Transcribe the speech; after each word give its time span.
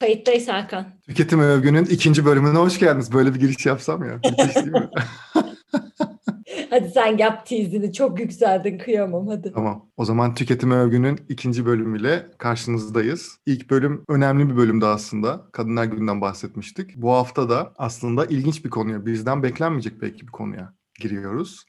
Kayıttayız 0.00 0.48
Hakan. 0.48 0.86
Tüketim 1.08 1.40
Övgü'nün 1.40 1.84
ikinci 1.84 2.24
bölümüne 2.24 2.58
hoş 2.58 2.78
geldiniz. 2.78 3.12
Böyle 3.12 3.34
bir 3.34 3.40
giriş 3.40 3.66
yapsam 3.66 4.04
ya. 4.04 4.14
Müthiş 4.14 4.56
değil 4.56 4.68
mi? 4.68 4.90
hadi 6.70 6.88
sen 6.88 7.16
yap 7.16 7.46
teasini. 7.46 7.92
Çok 7.92 8.20
yükseldin 8.20 8.78
kıyamam 8.78 9.28
hadi. 9.28 9.52
Tamam. 9.52 9.90
O 9.96 10.04
zaman 10.04 10.34
Tüketim 10.34 10.70
Övgü'nün 10.70 11.20
ikinci 11.28 11.66
bölümüyle 11.66 12.26
karşınızdayız. 12.38 13.38
İlk 13.46 13.70
bölüm 13.70 14.04
önemli 14.08 14.50
bir 14.50 14.56
bölümdü 14.56 14.84
aslında. 14.84 15.50
Kadınlar 15.52 15.84
Günü'nden 15.84 16.20
bahsetmiştik. 16.20 16.96
Bu 16.96 17.12
hafta 17.12 17.48
da 17.48 17.72
aslında 17.76 18.26
ilginç 18.26 18.64
bir 18.64 18.70
konuya, 18.70 19.06
bizden 19.06 19.42
beklenmeyecek 19.42 20.02
belki 20.02 20.26
bir 20.26 20.32
konuya 20.32 20.74
giriyoruz. 21.00 21.64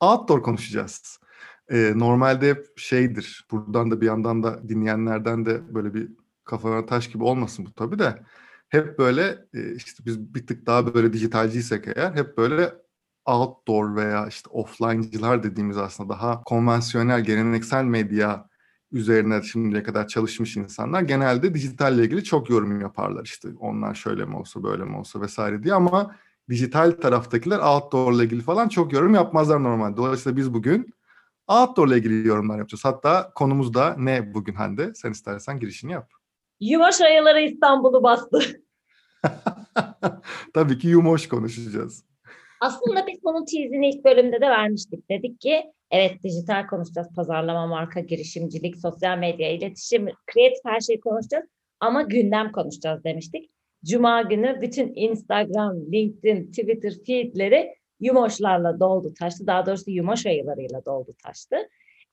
Outdoor 0.00 0.42
konuşacağız. 0.42 1.18
Ee, 1.70 1.92
normalde 1.96 2.50
hep 2.50 2.78
şeydir, 2.78 3.46
buradan 3.50 3.90
da 3.90 4.00
bir 4.00 4.06
yandan 4.06 4.42
da 4.42 4.68
dinleyenlerden 4.68 5.46
de 5.46 5.74
böyle 5.74 5.94
bir 5.94 6.08
kafana 6.46 6.86
taş 6.86 7.10
gibi 7.10 7.24
olmasın 7.24 7.66
bu 7.66 7.72
tabii 7.72 7.98
de 7.98 8.22
hep 8.68 8.98
böyle 8.98 9.38
e, 9.54 9.74
işte 9.74 10.06
biz 10.06 10.34
bir 10.34 10.46
tık 10.46 10.66
daha 10.66 10.94
böyle 10.94 11.12
dijitalciysek 11.12 11.84
eğer 11.96 12.14
hep 12.14 12.38
böyle 12.38 12.74
outdoor 13.26 13.96
veya 13.96 14.26
işte 14.26 14.50
offline'cılar 14.50 15.42
dediğimiz 15.42 15.76
aslında 15.76 16.08
daha 16.08 16.42
konvansiyonel, 16.42 17.20
geleneksel 17.20 17.84
medya 17.84 18.48
üzerine 18.92 19.42
şimdiye 19.42 19.82
kadar 19.82 20.08
çalışmış 20.08 20.56
insanlar 20.56 21.02
genelde 21.02 21.54
dijitalle 21.54 22.04
ilgili 22.04 22.24
çok 22.24 22.50
yorum 22.50 22.80
yaparlar. 22.80 23.24
işte 23.24 23.48
onlar 23.58 23.94
şöyle 23.94 24.24
mi 24.24 24.36
olsa 24.36 24.62
böyle 24.62 24.84
mi 24.84 24.96
olsa 24.96 25.20
vesaire 25.20 25.62
diye 25.62 25.74
ama 25.74 26.16
dijital 26.50 26.90
taraftakiler 26.90 27.58
outdoor 27.58 28.12
ile 28.12 28.24
ilgili 28.24 28.42
falan 28.42 28.68
çok 28.68 28.92
yorum 28.92 29.14
yapmazlar 29.14 29.62
normalde. 29.62 29.96
Dolayısıyla 29.96 30.36
biz 30.36 30.54
bugün 30.54 30.94
outdoor 31.48 31.88
ile 31.88 31.96
ilgili 31.98 32.28
yorumlar 32.28 32.58
yapacağız. 32.58 32.84
Hatta 32.84 33.32
konumuz 33.34 33.74
da 33.74 33.96
ne 33.98 34.34
bugün 34.34 34.54
Hande? 34.54 34.94
Sen 34.94 35.10
istersen 35.10 35.60
girişini 35.60 35.92
yap. 35.92 36.15
Yuvaş 36.60 37.00
ayıları 37.00 37.40
İstanbul'u 37.40 38.02
bastı. 38.02 38.40
Tabii 40.54 40.78
ki 40.78 40.88
yumoş 40.88 41.28
konuşacağız. 41.28 42.04
Aslında 42.60 43.06
biz 43.06 43.24
bunun 43.24 43.44
teasini 43.44 43.90
ilk 43.90 44.04
bölümde 44.04 44.40
de 44.40 44.50
vermiştik. 44.50 45.10
Dedik 45.10 45.40
ki 45.40 45.64
evet 45.90 46.22
dijital 46.22 46.66
konuşacağız. 46.66 47.08
Pazarlama, 47.16 47.66
marka, 47.66 48.00
girişimcilik, 48.00 48.76
sosyal 48.76 49.18
medya, 49.18 49.52
iletişim, 49.52 50.06
kreatif 50.26 50.64
her 50.64 50.80
şeyi 50.80 51.00
konuşacağız. 51.00 51.44
Ama 51.80 52.02
gündem 52.02 52.52
konuşacağız 52.52 53.04
demiştik. 53.04 53.50
Cuma 53.84 54.22
günü 54.22 54.58
bütün 54.60 54.92
Instagram, 54.94 55.76
LinkedIn, 55.92 56.46
Twitter 56.46 56.92
feedleri 57.06 57.74
yumoşlarla 58.00 58.80
doldu 58.80 59.14
taştı. 59.20 59.46
Daha 59.46 59.66
doğrusu 59.66 59.90
yumoş 59.90 60.26
ayılarıyla 60.26 60.84
doldu 60.84 61.14
taştı. 61.24 61.56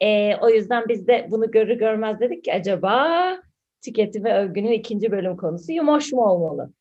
Ee, 0.01 0.35
o 0.41 0.49
yüzden 0.49 0.83
biz 0.89 1.07
de 1.07 1.27
bunu 1.31 1.51
görür 1.51 1.75
görmez 1.75 2.19
dedik 2.19 2.43
ki 2.43 2.53
acaba 2.53 3.37
tüketim 3.85 4.23
ve 4.23 4.33
övgünün 4.33 4.71
ikinci 4.71 5.11
bölüm 5.11 5.37
konusu 5.37 5.71
yumoş 5.71 6.13
mu 6.13 6.25
olmalı? 6.25 6.73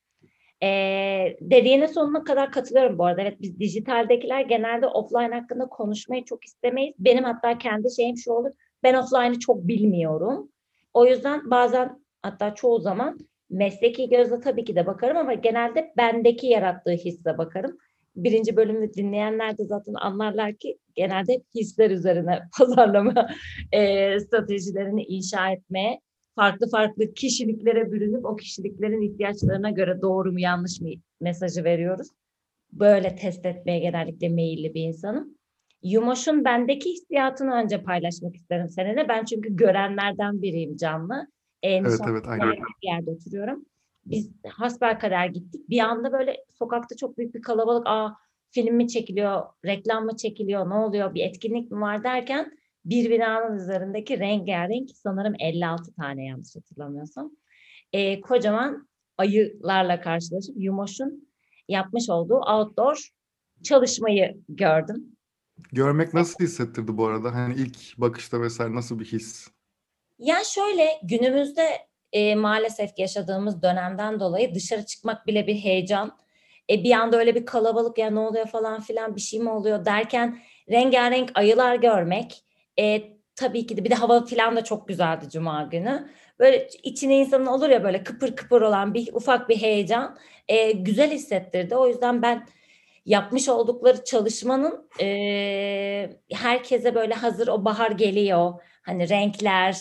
Ee, 0.63 1.37
dediğine 1.41 1.89
sonuna 1.89 2.25
kadar 2.25 2.53
katılıyorum 2.53 2.99
bu 2.99 3.05
arada. 3.05 3.23
Evet 3.23 3.37
biz 3.41 3.59
dijitaldekiler 3.59 4.41
genelde 4.41 4.87
offline 4.87 5.35
hakkında 5.35 5.67
konuşmayı 5.67 6.25
çok 6.25 6.45
istemeyiz. 6.45 6.95
Benim 6.99 7.25
hatta 7.25 7.59
kendi 7.59 7.95
şeyim 7.97 8.17
şu 8.17 8.33
olur. 8.33 8.51
Ben 8.83 8.95
offline'ı 8.95 9.39
çok 9.39 9.69
bilmiyorum. 9.69 10.49
O 10.95 11.07
yüzden 11.07 11.51
bazen 11.51 12.03
hatta 12.23 12.55
çoğu 12.55 12.81
zaman 12.81 13.19
mesleki 13.51 14.09
gözle 14.09 14.41
tabii 14.41 14.65
ki 14.65 14.77
de 14.77 14.87
bakarım 14.87 15.17
ama 15.17 15.35
genelde 15.35 15.93
bendeki 15.97 16.47
yarattığı 16.47 16.91
hisse 16.91 17.39
bakarım. 17.39 17.79
Birinci 18.17 18.57
bölümü 18.57 18.95
dinleyenler 18.95 19.59
de 19.59 19.65
zaten 19.65 19.95
anlarlar 19.95 20.55
ki 20.55 20.79
genelde 20.95 21.43
hisler 21.55 21.91
üzerine 21.91 22.41
pazarlama 22.59 23.29
e, 23.73 24.21
stratejilerini 24.21 25.03
inşa 25.03 25.51
etmeye 25.51 26.01
farklı 26.35 26.71
farklı 26.71 27.15
kişiliklere 27.15 27.93
bürünüp 27.93 28.25
o 28.25 28.37
kişiliklerin 28.37 29.03
ihtiyaçlarına 29.03 29.71
göre 29.71 30.03
doğru 30.03 30.33
mu 30.33 30.41
yanlış 30.41 30.81
mı 30.81 30.89
mesajı 31.21 31.65
veriyoruz. 31.65 32.09
Böyle 32.73 33.17
test 33.17 33.47
etmeye 33.47 33.79
genellikle 33.79 34.29
meyilli 34.29 34.75
bir 34.75 34.83
insanım. 34.83 35.39
Yumoş'un 35.83 36.45
bendeki 36.45 36.91
hissiyatını 36.91 37.55
önce 37.55 37.83
paylaşmak 37.83 38.37
isterim 38.37 38.69
seninle. 38.69 39.09
Ben 39.09 39.25
çünkü 39.25 39.57
görenlerden 39.57 40.43
biriyim 40.43 40.77
canlı. 40.77 41.27
En 41.63 41.85
evet 41.85 42.01
evet 42.09 42.29
aynen. 42.29 42.53
Bir 42.53 42.89
yerde 42.89 43.11
oturuyorum. 43.11 43.67
Biz 44.07 44.31
hasbelkader 44.49 45.27
gittik. 45.27 45.69
Bir 45.71 45.79
anda 45.79 46.13
böyle 46.13 46.37
sokakta 46.59 46.97
çok 46.97 47.19
büyük 47.19 47.35
bir 47.35 47.43
kalabalık. 47.43 47.87
Aa 47.87 48.17
film 48.51 48.77
mi 48.77 48.89
çekiliyor, 48.89 49.43
reklam 49.65 50.05
mı 50.05 50.17
çekiliyor, 50.17 50.71
ne 50.71 50.75
oluyor, 50.75 51.15
bir 51.15 51.25
etkinlik 51.25 51.71
mi 51.71 51.81
var 51.81 52.05
derken 52.05 52.59
bir 52.85 53.11
binanın 53.11 53.57
üzerindeki 53.57 54.19
rengarenk 54.19 54.91
sanırım 54.95 55.35
56 55.39 55.95
tane 55.95 56.25
yanlış 56.25 56.57
hatırlamıyorsam. 56.57 57.31
E, 57.93 58.21
kocaman 58.21 58.89
ayılarla 59.19 60.01
karşılaşıp 60.01 60.55
Yumoş'un 60.59 61.29
yapmış 61.69 62.11
olduğu 62.11 62.41
outdoor 62.41 63.09
çalışmayı 63.63 64.41
gördüm. 64.49 65.17
Görmek 65.73 66.15
nasıl 66.15 66.45
hissettirdi 66.45 66.97
bu 66.97 67.07
arada? 67.07 67.35
Hani 67.35 67.55
ilk 67.55 67.99
bakışta 67.99 68.41
vesaire 68.41 68.75
nasıl 68.75 68.99
bir 68.99 69.05
his? 69.05 69.49
Ya 70.19 70.37
şöyle 70.45 70.89
günümüzde 71.03 71.69
e, 72.13 72.35
maalesef 72.35 72.99
yaşadığımız 72.99 73.63
dönemden 73.63 74.21
dolayı 74.21 74.55
dışarı 74.55 74.87
çıkmak 74.87 75.27
bile 75.27 75.47
bir 75.47 75.55
heyecan. 75.55 76.19
E, 76.71 76.85
bir 76.85 76.93
anda 76.93 77.19
öyle 77.19 77.35
bir 77.35 77.47
kalabalık 77.47 77.99
ya 77.99 78.11
ne 78.11 78.19
oluyor 78.19 78.47
falan 78.47 78.81
filan 78.81 79.17
bir 79.17 79.21
şey 79.21 79.41
mi 79.41 79.51
oluyor 79.51 79.85
derken 79.85 80.39
rengarenk 80.71 81.31
ayılar 81.35 81.77
görmek 81.77 82.45
e, 82.83 83.13
tabii 83.37 83.67
ki 83.67 83.77
de 83.77 83.85
bir 83.85 83.91
de 83.91 83.95
hava 83.95 84.25
falan 84.25 84.57
da 84.57 84.65
çok 84.65 84.89
güzeldi 84.89 85.31
cuma 85.31 85.63
günü. 85.63 86.09
Böyle 86.39 86.69
içine 86.83 87.19
insanın 87.19 87.47
olur 87.47 87.69
ya 87.69 87.85
böyle 87.85 88.05
kıpır 88.05 88.37
kıpır 88.37 88.63
olan 88.63 88.95
bir 88.95 89.13
ufak 89.13 89.49
bir 89.49 89.57
heyecan 89.57 90.19
e, 90.49 90.73
güzel 90.73 91.11
hissettirdi. 91.11 91.77
O 91.77 91.89
yüzden 91.89 92.23
ben 92.23 92.47
yapmış 93.07 93.49
oldukları 93.49 94.05
çalışmanın 94.05 94.89
e, 95.01 96.11
herkese 96.33 96.95
böyle 96.95 97.15
hazır 97.15 97.49
o 97.49 97.65
bahar 97.65 97.91
geliyor. 97.91 98.53
Hani 98.83 99.09
renkler, 99.09 99.77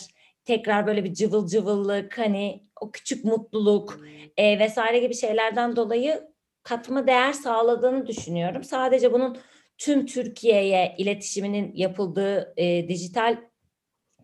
tekrar 0.45 0.87
böyle 0.87 1.03
bir 1.03 1.13
cıvıl 1.13 1.47
cıvıllık, 1.47 2.17
hani 2.17 2.63
o 2.81 2.91
küçük 2.91 3.25
mutluluk 3.25 3.99
e, 4.37 4.59
vesaire 4.59 4.99
gibi 4.99 5.15
şeylerden 5.15 5.75
dolayı 5.75 6.31
katma 6.63 7.07
değer 7.07 7.33
sağladığını 7.33 8.07
düşünüyorum. 8.07 8.63
Sadece 8.63 9.13
bunun 9.13 9.37
tüm 9.81 10.05
Türkiye'ye 10.05 10.95
iletişiminin 10.97 11.71
yapıldığı 11.75 12.53
e, 12.57 12.87
dijital 12.87 13.37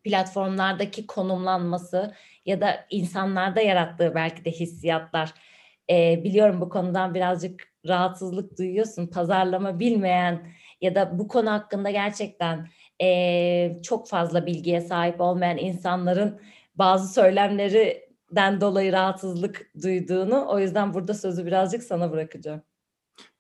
platformlardaki 0.04 1.08
konumlanması 1.08 2.14
ya 2.46 2.62
da 2.62 2.86
insanlarda 2.90 3.62
yarattığı 3.62 4.16
belki 4.16 4.46
de 4.46 4.52
hissiyatlar. 4.52 5.34
E, 5.90 6.24
biliyorum 6.24 6.62
bu 6.62 6.70
konudan 6.70 7.14
birazcık 7.14 7.74
rahatsızlık 7.88 8.58
duyuyorsun. 8.58 9.08
Pazarlama 9.08 9.80
bilmeyen 9.80 10.48
ya 10.82 10.96
da 10.96 11.20
bu 11.20 11.28
konu 11.28 11.52
hakkında 11.52 11.92
gerçekten 11.92 12.68
e, 13.02 13.82
çok 13.84 14.10
fazla 14.10 14.46
bilgiye 14.46 14.82
sahip 14.82 15.22
olmayan 15.22 15.58
insanların 15.58 16.42
bazı 16.76 17.14
söylemlerinden 17.14 18.62
dolayı 18.62 18.92
rahatsızlık 18.92 19.72
duyduğunu. 19.84 20.46
O 20.50 20.60
yüzden 20.60 20.94
burada 20.94 21.14
sözü 21.14 21.46
birazcık 21.46 21.84
sana 21.84 22.12
bırakacağım. 22.12 22.62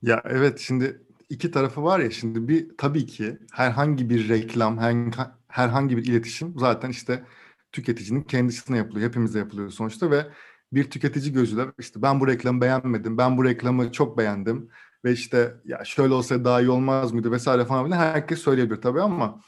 Ya 0.02 0.24
evet 0.26 0.60
şimdi 0.60 1.07
iki 1.30 1.52
tarafı 1.52 1.84
var 1.84 2.00
ya 2.00 2.12
şimdi 2.12 2.48
bir 2.48 2.78
tabii 2.78 3.06
ki 3.06 3.38
herhangi 3.54 4.10
bir 4.10 4.30
reklam, 4.30 4.80
herhangi 5.48 5.98
bir 5.98 6.06
iletişim 6.06 6.54
zaten 6.60 6.90
işte 6.90 7.24
tüketicinin 7.72 8.22
kendisine 8.22 8.78
yapılıyor. 8.78 9.10
Hepimize 9.10 9.40
yapılıyor 9.40 9.70
sonuçta 9.70 10.12
ve 10.12 10.28
bir 10.74 10.90
tüketici 10.90 11.34
gözüyle 11.34 11.66
işte 11.80 12.02
ben 12.02 12.20
bu 12.20 12.28
reklamı 12.28 12.62
beğenmedim, 12.62 13.18
ben 13.18 13.38
bu 13.38 13.46
reklamı 13.46 13.92
çok 13.92 14.18
beğendim 14.18 14.70
ve 15.06 15.12
işte 15.12 15.54
ya 15.66 15.86
şöyle 15.86 16.14
olsa 16.14 16.46
daha 16.46 16.62
iyi 16.62 16.70
olmaz 16.70 17.12
mıydı 17.12 17.32
vesaire 17.32 17.66
falan 17.66 17.86
filan 17.86 17.98
herkes 17.98 18.40
söyleyebilir 18.40 18.82
tabii 18.82 19.02
ama 19.02 19.42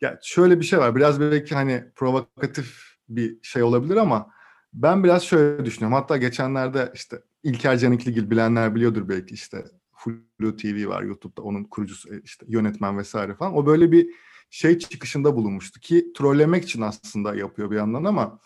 ya 0.00 0.18
şöyle 0.22 0.60
bir 0.60 0.64
şey 0.64 0.78
var 0.78 0.96
biraz 0.96 1.20
belki 1.20 1.54
hani 1.54 1.84
provokatif 1.96 2.92
bir 3.08 3.38
şey 3.42 3.62
olabilir 3.62 3.96
ama 3.96 4.30
ben 4.72 5.04
biraz 5.04 5.22
şöyle 5.22 5.64
düşünüyorum. 5.64 5.98
Hatta 5.98 6.16
geçenlerde 6.16 6.92
işte 6.94 7.22
İlker 7.42 7.78
Canikligil 7.78 8.30
bilenler 8.30 8.74
biliyordur 8.74 9.08
belki 9.08 9.34
işte 9.34 9.64
Flu 10.02 10.56
TV 10.56 10.88
var 10.88 11.02
YouTube'da 11.02 11.42
onun 11.42 11.64
kurucusu 11.64 12.14
e, 12.14 12.20
işte 12.24 12.46
yönetmen 12.48 12.98
vesaire 12.98 13.34
falan. 13.34 13.54
O 13.54 13.66
böyle 13.66 13.92
bir 13.92 14.08
şey 14.50 14.78
çıkışında 14.78 15.36
bulunmuştu 15.36 15.80
ki 15.80 16.12
trollemek 16.16 16.64
için 16.64 16.80
aslında 16.80 17.34
yapıyor 17.34 17.70
bir 17.70 17.76
yandan 17.76 18.04
ama 18.04 18.38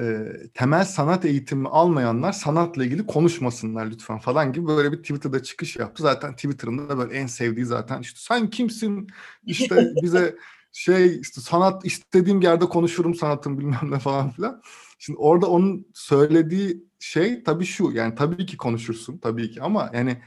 e, 0.00 0.26
temel 0.54 0.84
sanat 0.84 1.24
eğitimi 1.24 1.68
almayanlar 1.68 2.32
sanatla 2.32 2.84
ilgili 2.84 3.06
konuşmasınlar 3.06 3.86
lütfen 3.86 4.18
falan 4.18 4.52
gibi 4.52 4.66
böyle 4.66 4.92
bir 4.92 4.96
Twitter'da 4.96 5.42
çıkış 5.42 5.76
yaptı. 5.76 6.02
Zaten 6.02 6.32
Twitter'ın 6.32 6.88
da 6.88 6.98
böyle 6.98 7.14
en 7.14 7.26
sevdiği 7.26 7.66
zaten 7.66 8.00
işte 8.00 8.18
sen 8.22 8.50
kimsin 8.50 9.06
işte 9.46 9.92
bize 10.02 10.36
şey 10.74 11.20
işte 11.20 11.40
sanat 11.40 11.84
istediğim 11.84 12.40
yerde 12.40 12.64
konuşurum 12.64 13.14
sanatım 13.14 13.58
bilmem 13.58 13.90
ne 13.90 13.98
falan 13.98 14.30
filan. 14.30 14.62
Şimdi 14.98 15.18
orada 15.18 15.46
onun 15.46 15.86
söylediği 15.94 16.84
şey 16.98 17.42
tabii 17.42 17.64
şu 17.64 17.90
yani 17.92 18.14
tabii 18.14 18.46
ki 18.46 18.56
konuşursun 18.56 19.18
tabii 19.18 19.50
ki 19.50 19.62
ama 19.62 19.90
yani 19.94 20.22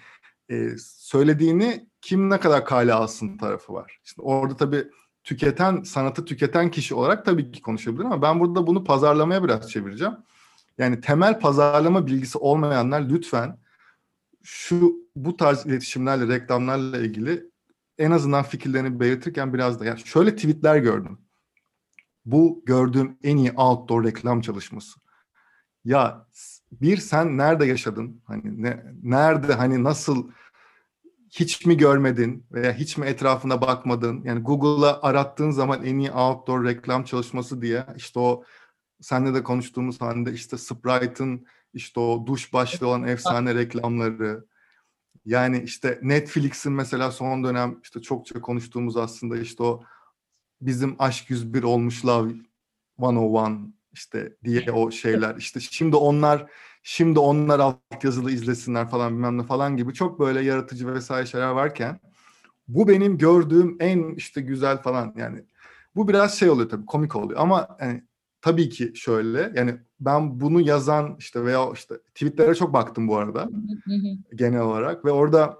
e, 0.49 0.69
söylediğini 0.97 1.89
kim 2.01 2.29
ne 2.29 2.39
kadar 2.39 2.65
kale 2.65 2.93
alsın 2.93 3.37
tarafı 3.37 3.73
var. 3.73 3.99
Şimdi 4.03 4.21
orada 4.21 4.55
tabii 4.55 4.87
tüketen 5.23 5.83
sanatı 5.83 6.25
tüketen 6.25 6.71
kişi 6.71 6.95
olarak 6.95 7.25
tabii 7.25 7.51
ki 7.51 7.61
konuşabilir 7.61 8.05
ama 8.05 8.21
ben 8.21 8.39
burada 8.39 8.67
bunu 8.67 8.83
pazarlamaya 8.83 9.43
biraz 9.43 9.71
çevireceğim. 9.71 10.13
Yani 10.77 11.01
temel 11.01 11.39
pazarlama 11.39 12.07
bilgisi 12.07 12.37
olmayanlar 12.37 13.09
lütfen 13.09 13.59
şu 14.43 14.95
bu 15.15 15.37
tarz 15.37 15.65
iletişimlerle, 15.65 16.33
reklamlarla 16.35 16.97
ilgili 16.97 17.51
en 17.97 18.11
azından 18.11 18.43
fikirlerini 18.43 18.99
belirtirken 18.99 19.53
biraz 19.53 19.79
da 19.79 19.85
yani 19.85 19.99
şöyle 19.99 20.35
tweetler 20.35 20.77
gördüm. 20.77 21.19
Bu 22.25 22.63
gördüğüm 22.65 23.17
en 23.23 23.37
iyi 23.37 23.51
outdoor 23.51 24.03
reklam 24.03 24.41
çalışması. 24.41 24.99
Ya 25.85 26.27
bir 26.71 26.97
sen 26.97 27.37
nerede 27.37 27.65
yaşadın? 27.65 28.21
Hani 28.25 28.63
ne, 28.63 28.83
nerede 29.03 29.53
hani 29.53 29.83
nasıl 29.83 30.29
hiç 31.29 31.65
mi 31.65 31.77
görmedin 31.77 32.45
veya 32.51 32.73
hiç 32.73 32.97
mi 32.97 33.05
etrafına 33.05 33.61
bakmadın? 33.61 34.21
Yani 34.23 34.41
Google'a 34.41 35.01
arattığın 35.01 35.51
zaman 35.51 35.85
en 35.85 35.97
iyi 35.97 36.11
outdoor 36.11 36.65
reklam 36.65 37.03
çalışması 37.03 37.61
diye 37.61 37.85
işte 37.95 38.19
o 38.19 38.43
senle 39.01 39.33
de 39.33 39.43
konuştuğumuz 39.43 40.01
halde 40.01 40.33
işte 40.33 40.57
Sprite'ın 40.57 41.45
işte 41.73 41.99
o 41.99 42.27
duş 42.27 42.53
başlı 42.53 42.87
olan 42.87 43.03
efsane 43.07 43.55
reklamları 43.55 44.45
yani 45.27 45.61
işte 45.63 45.99
Netflix'in 46.01 46.73
mesela 46.73 47.11
son 47.11 47.43
dönem 47.43 47.79
işte 47.83 48.01
çokça 48.01 48.41
konuştuğumuz 48.41 48.97
aslında 48.97 49.37
işte 49.37 49.63
o 49.63 49.83
bizim 50.61 50.95
Aşk 50.99 51.29
101 51.29 51.63
olmuş 51.63 52.05
Love 52.05 52.33
101 52.99 53.73
işte 53.93 54.33
diye 54.43 54.71
o 54.71 54.91
şeyler. 54.91 55.35
İşte 55.37 55.59
şimdi 55.59 55.95
onlar 55.95 56.51
şimdi 56.83 57.19
onlar 57.19 57.59
altyazılı 57.59 58.31
izlesinler 58.31 58.89
falan 58.89 59.13
bilmem 59.13 59.37
ne 59.37 59.43
falan 59.43 59.77
gibi 59.77 59.93
çok 59.93 60.19
böyle 60.19 60.41
yaratıcı 60.41 60.93
vesaire 60.93 61.25
şeyler 61.25 61.49
varken 61.49 61.99
bu 62.67 62.87
benim 62.87 63.17
gördüğüm 63.17 63.77
en 63.79 64.15
işte 64.15 64.41
güzel 64.41 64.81
falan. 64.81 65.13
Yani 65.17 65.43
bu 65.95 66.07
biraz 66.07 66.39
şey 66.39 66.49
oluyor 66.49 66.69
tabii 66.69 66.85
komik 66.85 67.15
oluyor 67.15 67.39
ama 67.39 67.77
yani 67.81 68.03
tabii 68.41 68.69
ki 68.69 68.91
şöyle 68.95 69.51
yani 69.55 69.77
ben 69.99 70.39
bunu 70.39 70.61
yazan 70.61 71.15
işte 71.19 71.45
veya 71.45 71.71
işte 71.73 71.97
tweetlere 71.97 72.55
çok 72.55 72.73
baktım 72.73 73.07
bu 73.07 73.17
arada 73.17 73.49
genel 74.35 74.61
olarak 74.61 75.05
ve 75.05 75.11
orada 75.11 75.57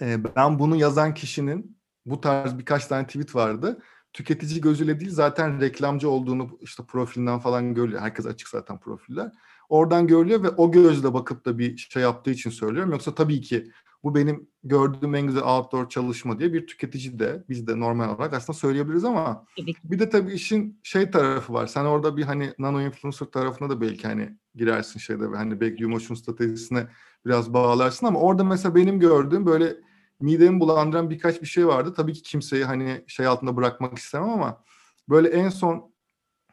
e, 0.00 0.36
ben 0.36 0.58
bunu 0.58 0.76
yazan 0.76 1.14
kişinin 1.14 1.76
bu 2.06 2.20
tarz 2.20 2.58
birkaç 2.58 2.86
tane 2.86 3.06
tweet 3.06 3.34
vardı. 3.34 3.78
Tüketici 4.12 4.60
gözüyle 4.60 5.00
değil 5.00 5.10
zaten 5.10 5.60
reklamcı 5.60 6.10
olduğunu 6.10 6.58
işte 6.60 6.82
profilinden 6.82 7.38
falan 7.38 7.74
görülüyor. 7.74 8.02
Herkes 8.02 8.26
açık 8.26 8.48
zaten 8.48 8.78
profiller. 8.78 9.32
Oradan 9.68 10.06
görülüyor 10.06 10.42
ve 10.42 10.48
o 10.48 10.72
gözle 10.72 11.14
bakıp 11.14 11.44
da 11.44 11.58
bir 11.58 11.76
şey 11.76 12.02
yaptığı 12.02 12.30
için 12.30 12.50
söylüyorum. 12.50 12.92
Yoksa 12.92 13.14
tabii 13.14 13.40
ki 13.40 13.70
bu 14.04 14.14
benim 14.14 14.48
gördüğüm 14.64 15.14
en 15.14 15.26
güzel 15.26 15.42
outdoor 15.42 15.88
çalışma 15.88 16.38
diye 16.38 16.52
bir 16.52 16.66
tüketici 16.66 17.18
de 17.18 17.44
biz 17.48 17.66
de 17.66 17.80
normal 17.80 18.08
olarak 18.08 18.32
aslında 18.34 18.58
söyleyebiliriz 18.58 19.04
ama 19.04 19.46
bir 19.84 19.98
de 19.98 20.10
tabii 20.10 20.32
işin 20.32 20.80
şey 20.82 21.10
tarafı 21.10 21.52
var. 21.52 21.66
Sen 21.66 21.84
orada 21.84 22.16
bir 22.16 22.22
hani 22.22 22.54
nano 22.58 22.80
influencer 22.80 23.26
tarafına 23.26 23.70
da 23.70 23.80
belki 23.80 24.06
hani 24.06 24.38
girersin 24.54 25.00
şeyde 25.00 25.32
ve 25.32 25.36
hani 25.36 25.60
belki 25.60 25.82
Yumoş'un 25.82 26.14
stratejisine 26.14 26.86
biraz 27.26 27.54
bağlarsın 27.54 28.06
ama 28.06 28.20
orada 28.20 28.44
mesela 28.44 28.74
benim 28.74 29.00
gördüğüm 29.00 29.46
böyle 29.46 29.76
midemi 30.20 30.60
bulandıran 30.60 31.10
birkaç 31.10 31.42
bir 31.42 31.46
şey 31.46 31.66
vardı. 31.66 31.94
Tabii 31.96 32.12
ki 32.12 32.22
kimseyi 32.22 32.64
hani 32.64 33.04
şey 33.06 33.26
altında 33.26 33.56
bırakmak 33.56 33.98
istemem 33.98 34.28
ama 34.28 34.64
böyle 35.08 35.28
en 35.28 35.48
son 35.48 35.92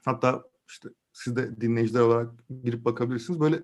hatta 0.05 0.43
işte 0.67 0.89
siz 1.13 1.35
de 1.35 1.61
dinleyiciler 1.61 2.01
olarak 2.01 2.31
girip 2.63 2.85
bakabilirsiniz. 2.85 3.39
Böyle 3.39 3.63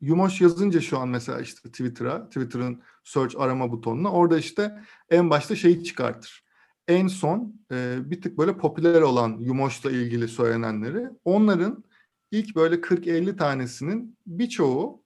Yumoş 0.00 0.40
yazınca 0.40 0.80
şu 0.80 0.98
an 0.98 1.08
mesela 1.08 1.40
işte 1.40 1.68
Twitter'a, 1.68 2.28
Twitter'ın 2.28 2.82
search 3.04 3.40
arama 3.40 3.72
butonuna 3.72 4.12
orada 4.12 4.38
işte 4.38 4.82
en 5.10 5.30
başta 5.30 5.56
şeyi 5.56 5.84
çıkartır. 5.84 6.44
En 6.88 7.06
son 7.06 7.60
e, 7.72 7.98
bir 8.10 8.22
tık 8.22 8.38
böyle 8.38 8.56
popüler 8.56 9.02
olan 9.02 9.38
Yumoş'la 9.40 9.90
ilgili 9.90 10.28
söylenenleri 10.28 11.06
onların 11.24 11.84
ilk 12.30 12.56
böyle 12.56 12.74
40-50 12.74 13.36
tanesinin 13.36 14.18
birçoğu 14.26 15.02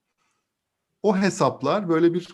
o 1.03 1.17
hesaplar 1.17 1.89
böyle 1.89 2.15
bir 2.15 2.29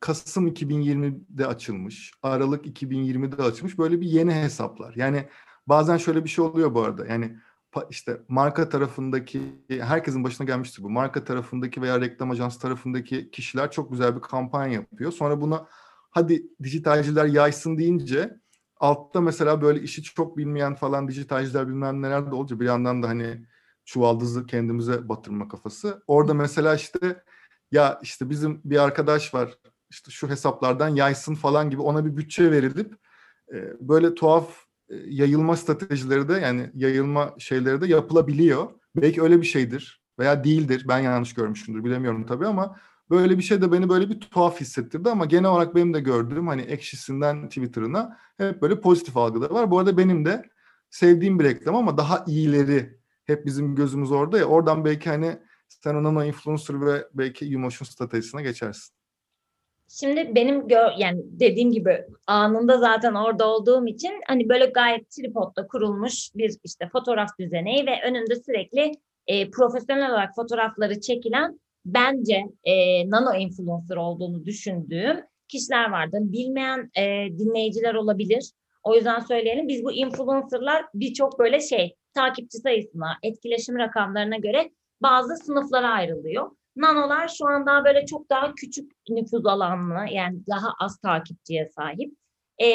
Kasım 0.00 0.48
2020'de 0.48 1.46
açılmış, 1.46 2.12
Aralık 2.22 2.66
2020'de 2.66 3.42
açılmış 3.42 3.78
böyle 3.78 4.00
bir 4.00 4.06
yeni 4.06 4.34
hesaplar. 4.34 4.94
Yani 4.96 5.28
bazen 5.66 5.96
şöyle 5.96 6.24
bir 6.24 6.28
şey 6.28 6.44
oluyor 6.44 6.74
bu 6.74 6.82
arada. 6.82 7.06
Yani 7.06 7.36
işte 7.90 8.20
marka 8.28 8.68
tarafındaki 8.68 9.42
herkesin 9.68 10.24
başına 10.24 10.46
gelmiştir 10.46 10.82
bu. 10.82 10.90
Marka 10.90 11.24
tarafındaki 11.24 11.82
veya 11.82 12.00
reklam 12.00 12.30
ajans 12.30 12.58
tarafındaki 12.58 13.30
kişiler 13.30 13.70
çok 13.70 13.90
güzel 13.90 14.16
bir 14.16 14.20
kampanya 14.20 14.72
yapıyor. 14.72 15.12
Sonra 15.12 15.40
bunu 15.40 15.66
hadi 16.10 16.46
dijitalciler 16.62 17.24
yaysın 17.24 17.78
deyince 17.78 18.40
altta 18.76 19.20
mesela 19.20 19.62
böyle 19.62 19.82
işi 19.82 20.02
çok 20.02 20.36
bilmeyen 20.36 20.74
falan 20.74 21.08
dijitalciler 21.08 21.68
bilmem 21.68 22.02
neler 22.02 22.30
de 22.30 22.34
olunca 22.34 22.60
bir 22.60 22.64
yandan 22.64 23.02
da 23.02 23.08
hani 23.08 23.46
çuvaldızı 23.84 24.46
kendimize 24.46 25.08
batırma 25.08 25.48
kafası. 25.48 26.02
Orada 26.06 26.34
mesela 26.34 26.74
işte 26.74 27.22
ya 27.72 28.00
işte 28.02 28.30
bizim 28.30 28.60
bir 28.64 28.82
arkadaş 28.82 29.34
var 29.34 29.58
işte 29.90 30.10
şu 30.10 30.28
hesaplardan 30.28 30.88
yaysın 30.88 31.34
falan 31.34 31.70
gibi 31.70 31.82
ona 31.82 32.06
bir 32.06 32.16
bütçe 32.16 32.50
verilip 32.50 32.94
böyle 33.80 34.14
tuhaf 34.14 34.69
yayılma 35.06 35.56
stratejileri 35.56 36.28
de 36.28 36.32
yani 36.32 36.70
yayılma 36.74 37.34
şeyleri 37.38 37.80
de 37.80 37.86
yapılabiliyor. 37.86 38.66
Belki 38.96 39.22
öyle 39.22 39.40
bir 39.40 39.46
şeydir 39.46 40.02
veya 40.18 40.44
değildir. 40.44 40.84
Ben 40.88 40.98
yanlış 40.98 41.34
görmüşümdür 41.34 41.84
bilemiyorum 41.84 42.26
tabii 42.26 42.46
ama 42.46 42.76
böyle 43.10 43.38
bir 43.38 43.42
şey 43.42 43.62
de 43.62 43.72
beni 43.72 43.88
böyle 43.88 44.08
bir 44.08 44.20
tuhaf 44.20 44.60
hissettirdi 44.60 45.10
ama 45.10 45.24
genel 45.24 45.50
olarak 45.50 45.74
benim 45.74 45.94
de 45.94 46.00
gördüğüm 46.00 46.46
hani 46.46 46.62
ekşisinden 46.62 47.48
Twitter'ına 47.48 48.18
hep 48.36 48.62
böyle 48.62 48.80
pozitif 48.80 49.16
algıda 49.16 49.54
var. 49.54 49.70
Bu 49.70 49.78
arada 49.78 49.98
benim 49.98 50.24
de 50.24 50.50
sevdiğim 50.90 51.38
bir 51.38 51.44
reklam 51.44 51.76
ama 51.76 51.98
daha 51.98 52.24
iyileri 52.26 53.00
hep 53.24 53.46
bizim 53.46 53.74
gözümüz 53.74 54.12
orada 54.12 54.38
ya 54.38 54.44
oradan 54.44 54.84
belki 54.84 55.10
hani 55.10 55.38
sen 55.68 55.94
ona 55.94 56.24
influencer 56.24 56.86
ve 56.86 57.06
belki 57.14 57.54
emotion 57.54 57.86
stratejisine 57.86 58.42
geçersin. 58.42 58.99
Şimdi 59.98 60.34
benim 60.34 60.68
gör, 60.68 60.90
yani 60.98 61.22
dediğim 61.24 61.72
gibi 61.72 62.04
anında 62.26 62.78
zaten 62.78 63.14
orada 63.14 63.48
olduğum 63.48 63.86
için 63.86 64.12
hani 64.26 64.48
böyle 64.48 64.66
gayet 64.66 65.10
tripodla 65.10 65.66
kurulmuş 65.66 66.30
bir 66.34 66.56
işte 66.64 66.88
fotoğraf 66.92 67.38
düzeneği 67.38 67.86
ve 67.86 67.90
önünde 68.04 68.36
sürekli 68.36 68.92
e, 69.26 69.50
profesyonel 69.50 70.10
olarak 70.10 70.34
fotoğrafları 70.34 71.00
çekilen 71.00 71.60
bence 71.86 72.44
e, 72.64 73.10
nano 73.10 73.34
influencer 73.34 73.96
olduğunu 73.96 74.44
düşündüğüm 74.44 75.20
kişiler 75.48 75.90
vardı. 75.90 76.18
Bilmeyen 76.20 76.90
e, 76.96 77.02
dinleyiciler 77.38 77.94
olabilir. 77.94 78.52
O 78.82 78.94
yüzden 78.94 79.20
söyleyelim. 79.20 79.68
Biz 79.68 79.84
bu 79.84 79.92
influencerlar 79.92 80.84
birçok 80.94 81.38
böyle 81.38 81.60
şey 81.60 81.96
takipçi 82.14 82.58
sayısına, 82.58 83.16
etkileşim 83.22 83.78
rakamlarına 83.78 84.36
göre 84.36 84.70
bazı 85.02 85.36
sınıflara 85.36 85.88
ayrılıyor. 85.88 86.50
Nanolar 86.76 87.28
şu 87.28 87.46
an 87.46 87.66
daha 87.66 87.84
böyle 87.84 88.06
çok 88.06 88.30
daha 88.30 88.54
küçük 88.54 88.92
nüfuz 89.08 89.46
alanlı 89.46 90.12
yani 90.12 90.38
daha 90.50 90.68
az 90.80 90.98
takipçiye 90.98 91.66
sahip. 91.66 92.14
Ee, 92.58 92.66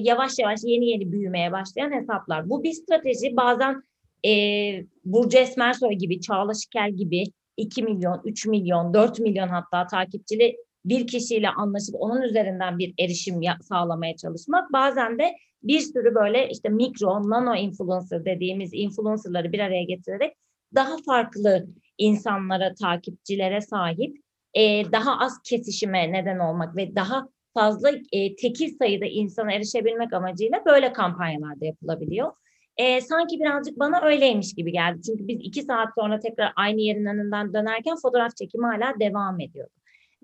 yavaş 0.00 0.38
yavaş 0.38 0.60
yeni 0.64 0.86
yeni 0.86 1.12
büyümeye 1.12 1.52
başlayan 1.52 1.92
hesaplar. 1.92 2.50
Bu 2.50 2.62
bir 2.62 2.72
strateji 2.72 3.36
bazen 3.36 3.82
e, 4.26 4.30
Burcu 5.04 5.38
Esmersoy 5.38 5.94
gibi, 5.94 6.20
Çağla 6.20 6.54
Şikel 6.54 6.90
gibi 6.90 7.24
2 7.56 7.82
milyon, 7.82 8.20
3 8.24 8.46
milyon, 8.46 8.94
4 8.94 9.18
milyon 9.18 9.48
hatta 9.48 9.86
takipçili 9.86 10.56
bir 10.84 11.06
kişiyle 11.06 11.48
anlaşıp 11.48 11.94
onun 11.98 12.22
üzerinden 12.22 12.78
bir 12.78 12.94
erişim 12.98 13.40
sağlamaya 13.62 14.16
çalışmak. 14.16 14.72
Bazen 14.72 15.18
de 15.18 15.36
bir 15.62 15.80
sürü 15.80 16.14
böyle 16.14 16.48
işte 16.48 16.68
mikro, 16.68 17.30
nano 17.30 17.54
influencer 17.54 18.24
dediğimiz 18.24 18.70
influencerları 18.72 19.52
bir 19.52 19.58
araya 19.58 19.82
getirerek 19.82 20.36
daha 20.74 20.96
farklı 21.06 21.66
insanlara, 22.00 22.74
takipçilere 22.74 23.60
sahip, 23.60 24.16
e, 24.54 24.92
daha 24.92 25.18
az 25.18 25.42
kesişime 25.44 26.12
neden 26.12 26.38
olmak 26.38 26.76
ve 26.76 26.96
daha 26.96 27.28
fazla 27.54 27.90
e, 28.12 28.36
tekil 28.36 28.76
sayıda 28.78 29.06
insana 29.06 29.52
erişebilmek 29.52 30.12
amacıyla 30.12 30.62
böyle 30.66 30.92
kampanyalarda 30.92 31.66
yapılabiliyor. 31.66 32.32
E, 32.76 33.00
sanki 33.00 33.40
birazcık 33.40 33.78
bana 33.78 34.00
öyleymiş 34.00 34.54
gibi 34.54 34.72
geldi. 34.72 35.00
Çünkü 35.06 35.28
biz 35.28 35.38
iki 35.42 35.62
saat 35.62 35.88
sonra 35.98 36.18
tekrar 36.18 36.52
aynı 36.56 36.80
yerin 36.80 37.06
önünden 37.06 37.54
dönerken 37.54 37.96
fotoğraf 38.02 38.36
çekimi 38.36 38.66
hala 38.66 39.00
devam 39.00 39.40
ediyordu. 39.40 39.72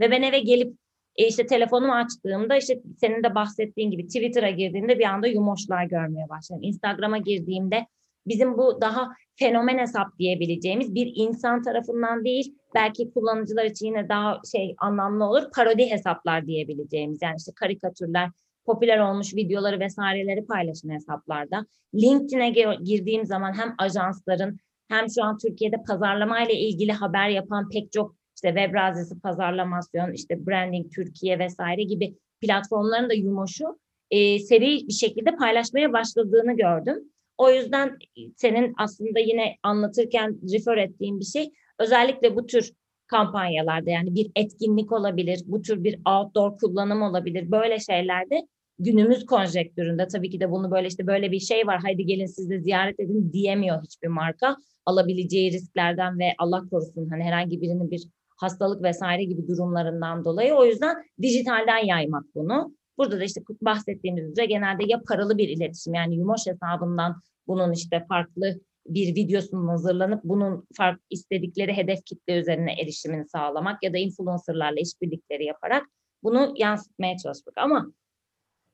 Ve 0.01 0.11
ben 0.11 0.23
eve 0.23 0.39
gelip 0.39 0.77
e, 1.17 1.27
işte 1.27 1.47
telefonumu 1.47 1.93
açtığımda 1.93 2.57
işte 2.57 2.81
senin 3.01 3.23
de 3.23 3.35
bahsettiğin 3.35 3.91
gibi 3.91 4.07
Twitter'a 4.07 4.51
girdiğimde 4.51 4.99
bir 4.99 5.05
anda 5.05 5.27
yumoşlar 5.27 5.85
görmeye 5.85 6.29
başladım. 6.29 6.63
Instagram'a 6.63 7.19
girdiğimde 7.19 7.87
bizim 8.27 8.59
bu 8.59 8.81
daha 8.81 9.09
fenomen 9.35 9.79
hesap 9.79 10.19
diyebileceğimiz 10.19 10.95
bir 10.95 11.13
insan 11.15 11.63
tarafından 11.63 12.25
değil 12.25 12.55
belki 12.75 13.11
kullanıcılar 13.11 13.65
için 13.65 13.87
yine 13.87 14.09
daha 14.09 14.41
şey 14.53 14.75
anlamlı 14.79 15.25
olur 15.25 15.43
parodi 15.55 15.91
hesaplar 15.91 16.47
diyebileceğimiz 16.47 17.23
yani 17.23 17.35
işte 17.39 17.53
karikatürler 17.57 18.31
popüler 18.67 18.99
olmuş 18.99 19.35
videoları 19.35 19.81
vesaireleri 19.81 20.47
paylaşan 20.47 20.91
hesaplarda 20.91 21.67
LinkedIn'e 21.95 22.51
girdiğim 22.85 23.27
zaman 23.27 23.53
hem 23.59 23.75
ajansların 23.79 24.59
hem 24.89 25.11
şu 25.11 25.25
an 25.25 25.39
Türkiye'de 25.39 25.77
pazarlama 25.89 26.41
ile 26.43 26.55
ilgili 26.55 26.93
haber 26.93 27.29
yapan 27.29 27.69
pek 27.69 27.93
çok 27.93 28.17
işte 28.37 28.49
web 28.49 28.75
razisi 28.75 29.21
pazarlamasyon, 29.21 30.13
işte 30.13 30.47
branding 30.47 30.93
Türkiye 30.95 31.39
vesaire 31.39 31.83
gibi 31.83 32.15
platformların 32.41 33.11
da 33.11 33.15
yumoşu 33.15 33.79
e, 34.11 34.39
seri 34.39 34.89
bir 34.89 34.93
şekilde 34.93 35.37
paylaşmaya 35.37 35.93
başladığını 35.93 36.57
gördüm. 36.57 37.13
O 37.39 37.51
yüzden 37.51 37.99
senin 38.37 38.75
aslında 38.79 39.19
yine 39.19 39.57
anlatırken 39.63 40.39
refer 40.53 40.77
ettiğin 40.77 41.21
bir 41.21 41.25
şey 41.25 41.53
Özellikle 41.79 42.37
bu 42.37 42.47
tür 42.47 42.73
kampanyalarda 43.07 43.91
yani 43.91 44.15
bir 44.15 44.31
etkinlik 44.37 44.93
olabilir, 44.93 45.41
bu 45.47 45.63
tür 45.63 45.85
bir 45.85 45.99
outdoor 46.07 46.59
kullanım 46.59 47.03
olabilir. 47.03 47.51
Böyle 47.51 47.79
şeylerde 47.79 48.47
günümüz 48.79 49.27
konjektüründe 49.27 50.09
tabii 50.09 50.31
ki 50.31 50.41
de 50.41 50.51
bunu 50.51 50.71
böyle 50.71 50.89
işte 50.89 51.07
böyle 51.07 51.33
bir 51.33 51.41
şey 51.41 51.67
var 51.67 51.81
haydi 51.81 52.07
gelin 52.07 52.27
siz 52.27 52.51
de 52.51 52.61
ziyaret 52.61 53.01
edin 53.01 53.33
diyemiyor 53.33 53.83
hiçbir 53.83 54.09
marka. 54.09 54.57
Alabileceği 54.87 55.53
risklerden 55.53 56.19
ve 56.19 56.35
Allah 56.39 56.63
korusun 56.71 57.09
hani 57.11 57.23
herhangi 57.23 57.61
birinin 57.61 57.91
bir 57.91 58.09
hastalık 58.37 58.83
vesaire 58.83 59.25
gibi 59.25 59.49
durumlarından 59.49 60.25
dolayı. 60.25 60.55
O 60.55 60.65
yüzden 60.65 60.97
dijitalden 61.23 61.85
yaymak 61.85 62.25
bunu. 62.35 62.77
Burada 62.99 63.21
da 63.21 63.25
işte 63.25 63.41
bahsettiğimiz 63.61 64.31
üzere 64.31 64.47
genelde 64.47 64.85
ya 64.87 65.03
paralı 65.09 65.39
bir 65.39 65.49
iletişim 65.49 65.95
yani 65.95 66.17
Yumoş 66.17 66.47
hesabından 66.47 67.23
bunun 67.47 67.73
işte 67.73 68.05
farklı 68.09 68.61
bir 68.87 69.15
videosunun 69.15 69.69
hazırlanıp 69.69 70.25
bunun 70.25 70.67
fark 70.77 71.01
istedikleri 71.11 71.77
hedef 71.77 72.05
kitle 72.05 72.39
üzerine 72.39 72.73
erişimini 72.73 73.29
sağlamak 73.29 73.83
ya 73.83 73.93
da 73.93 73.99
influencerlarla 73.99 74.81
işbirlikleri 74.81 75.45
yaparak 75.45 75.87
bunu 76.23 76.55
yansıtmaya 76.57 77.17
çalışmak. 77.17 77.59
Ama 77.59 77.93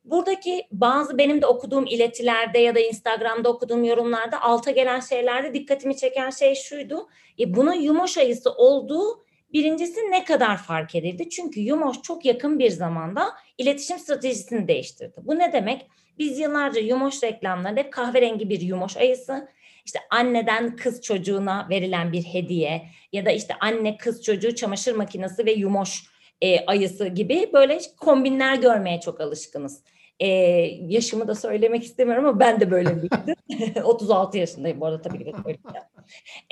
buradaki 0.04 0.66
bazı 0.72 1.18
benim 1.18 1.42
de 1.42 1.46
okuduğum 1.46 1.86
iletilerde 1.86 2.58
ya 2.58 2.74
da 2.74 2.80
Instagram'da 2.80 3.48
okuduğum 3.48 3.84
yorumlarda 3.84 4.42
alta 4.42 4.70
gelen 4.70 5.00
şeylerde 5.00 5.54
dikkatimi 5.54 5.96
çeken 5.96 6.30
şey 6.30 6.54
şuydu. 6.54 7.08
E, 7.38 7.54
bunun 7.54 7.74
yumoş 7.74 8.18
ayısı 8.18 8.50
olduğu 8.52 9.24
Birincisi 9.52 10.00
ne 10.10 10.24
kadar 10.24 10.56
fark 10.56 10.94
edildi? 10.94 11.28
Çünkü 11.28 11.60
Yumoş 11.60 12.02
çok 12.02 12.24
yakın 12.24 12.58
bir 12.58 12.70
zamanda 12.70 13.28
iletişim 13.58 13.98
stratejisini 13.98 14.68
değiştirdi. 14.68 15.14
Bu 15.22 15.38
ne 15.38 15.52
demek? 15.52 15.86
Biz 16.18 16.38
yıllarca 16.38 16.80
Yumoş 16.80 17.22
reklamlarında 17.22 17.80
hep 17.80 17.92
kahverengi 17.92 18.48
bir 18.48 18.60
Yumoş 18.60 18.96
ayısı, 18.96 19.48
işte 19.86 19.98
anneden 20.10 20.76
kız 20.76 21.02
çocuğuna 21.02 21.66
verilen 21.70 22.12
bir 22.12 22.22
hediye 22.22 22.82
ya 23.12 23.26
da 23.26 23.30
işte 23.30 23.54
anne 23.60 23.96
kız 23.96 24.22
çocuğu 24.24 24.54
çamaşır 24.54 24.94
makinesi 24.94 25.46
ve 25.46 25.52
Yumoş 25.52 26.04
e, 26.40 26.66
ayısı 26.66 27.08
gibi 27.08 27.50
böyle 27.52 27.78
kombinler 28.00 28.56
görmeye 28.56 29.00
çok 29.00 29.20
alışkınız. 29.20 29.84
E, 30.20 30.26
yaşımı 30.88 31.28
da 31.28 31.34
söylemek 31.34 31.84
istemiyorum 31.84 32.26
ama 32.26 32.40
ben 32.40 32.60
de 32.60 32.70
böyle 32.70 32.96
büyüdüm. 33.02 33.82
36 33.84 34.38
yaşındayım 34.38 34.80
bu 34.80 34.86
arada 34.86 35.02
tabii 35.02 35.18
ki 35.18 35.26
de 35.26 35.32
söyleyeceğim. 35.44 35.86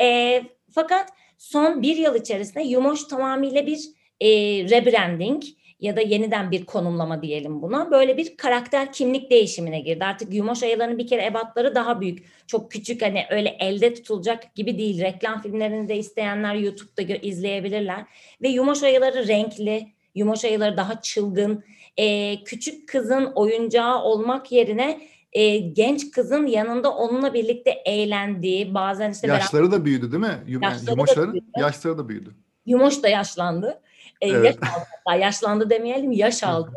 E, 0.01 0.43
fakat 0.75 1.09
son 1.41 1.83
bir 1.83 1.97
yıl 1.97 2.15
içerisinde 2.15 2.63
Yumoş 2.63 3.05
tamamıyla 3.05 3.67
bir 3.67 3.81
e, 4.21 4.29
rebranding 4.71 5.43
ya 5.81 5.97
da 5.97 6.01
yeniden 6.01 6.51
bir 6.51 6.67
konumlama 6.67 7.23
diyelim 7.23 7.63
buna. 7.63 7.91
Böyle 7.91 8.17
bir 8.17 8.37
karakter 8.37 8.93
kimlik 8.93 9.31
değişimine 9.31 9.81
girdi. 9.81 10.05
Artık 10.05 10.35
Yumoş 10.35 10.63
ayılarının 10.63 10.99
bir 10.99 11.07
kere 11.07 11.27
ebatları 11.27 11.75
daha 11.75 12.01
büyük. 12.01 12.25
Çok 12.47 12.71
küçük 12.71 13.03
hani 13.03 13.25
öyle 13.31 13.57
elde 13.61 13.95
tutulacak 13.95 14.55
gibi 14.55 14.79
değil. 14.79 15.01
Reklam 15.01 15.43
filmlerini 15.43 15.89
de 15.89 15.97
isteyenler 15.97 16.55
YouTube'da 16.55 17.03
izleyebilirler. 17.03 18.05
Ve 18.43 18.49
Yumoş 18.49 18.83
ayıları 18.83 19.29
renkli, 19.29 19.93
Yumoş 20.15 20.45
ayıları 20.45 20.77
daha 20.77 21.01
çılgın. 21.01 21.65
E, 21.97 22.37
küçük 22.45 22.89
kızın 22.89 23.25
oyuncağı 23.35 24.03
olmak 24.03 24.53
yerine 24.53 25.01
e, 25.33 25.59
genç 25.59 26.11
kızın 26.11 26.47
yanında 26.47 26.95
onunla 26.95 27.35
birlikte 27.35 27.71
eğlendiği 27.71 28.75
bazen 28.75 29.11
işte 29.11 29.27
yaşları 29.27 29.63
beraber... 29.63 29.81
da 29.81 29.85
büyüdü 29.85 30.13
değil 30.13 30.23
mi? 30.23 30.39
Yum 30.47 30.63
yaşları 30.63 30.99
da 30.99 31.33
büyüdü. 31.33 31.47
yaşları 31.59 31.99
da 31.99 32.09
büyüdü. 32.09 32.35
Yumoş 32.67 33.03
da 33.03 33.09
yaşlandı. 33.09 33.81
E, 34.21 34.29
evet. 34.29 34.59
Yaş 34.63 34.73
aldı. 34.73 34.85
Daha 35.07 35.17
yaşlandı 35.17 35.71
demeyelim 35.71 36.13
yaş 36.13 36.45
aldı. 36.45 36.73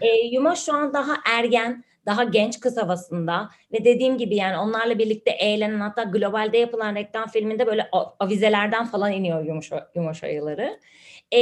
e, 0.00 0.06
Yumoş 0.16 0.58
şu 0.58 0.74
an 0.74 0.92
daha 0.92 1.14
ergen, 1.26 1.84
daha 2.06 2.24
genç 2.24 2.60
kız 2.60 2.76
havasında 2.76 3.50
ve 3.72 3.84
dediğim 3.84 4.18
gibi 4.18 4.36
yani 4.36 4.58
onlarla 4.58 4.98
birlikte 4.98 5.30
eğlenen 5.30 5.80
hatta 5.80 6.02
globalde 6.02 6.58
yapılan 6.58 6.94
reklam 6.94 7.28
filminde 7.28 7.66
böyle 7.66 7.88
avizelerden 8.20 8.86
falan 8.86 9.12
iniyor 9.12 9.44
yumuş, 9.44 9.70
yumuş 9.94 10.24
ayıları. 10.24 10.80
E, 11.34 11.40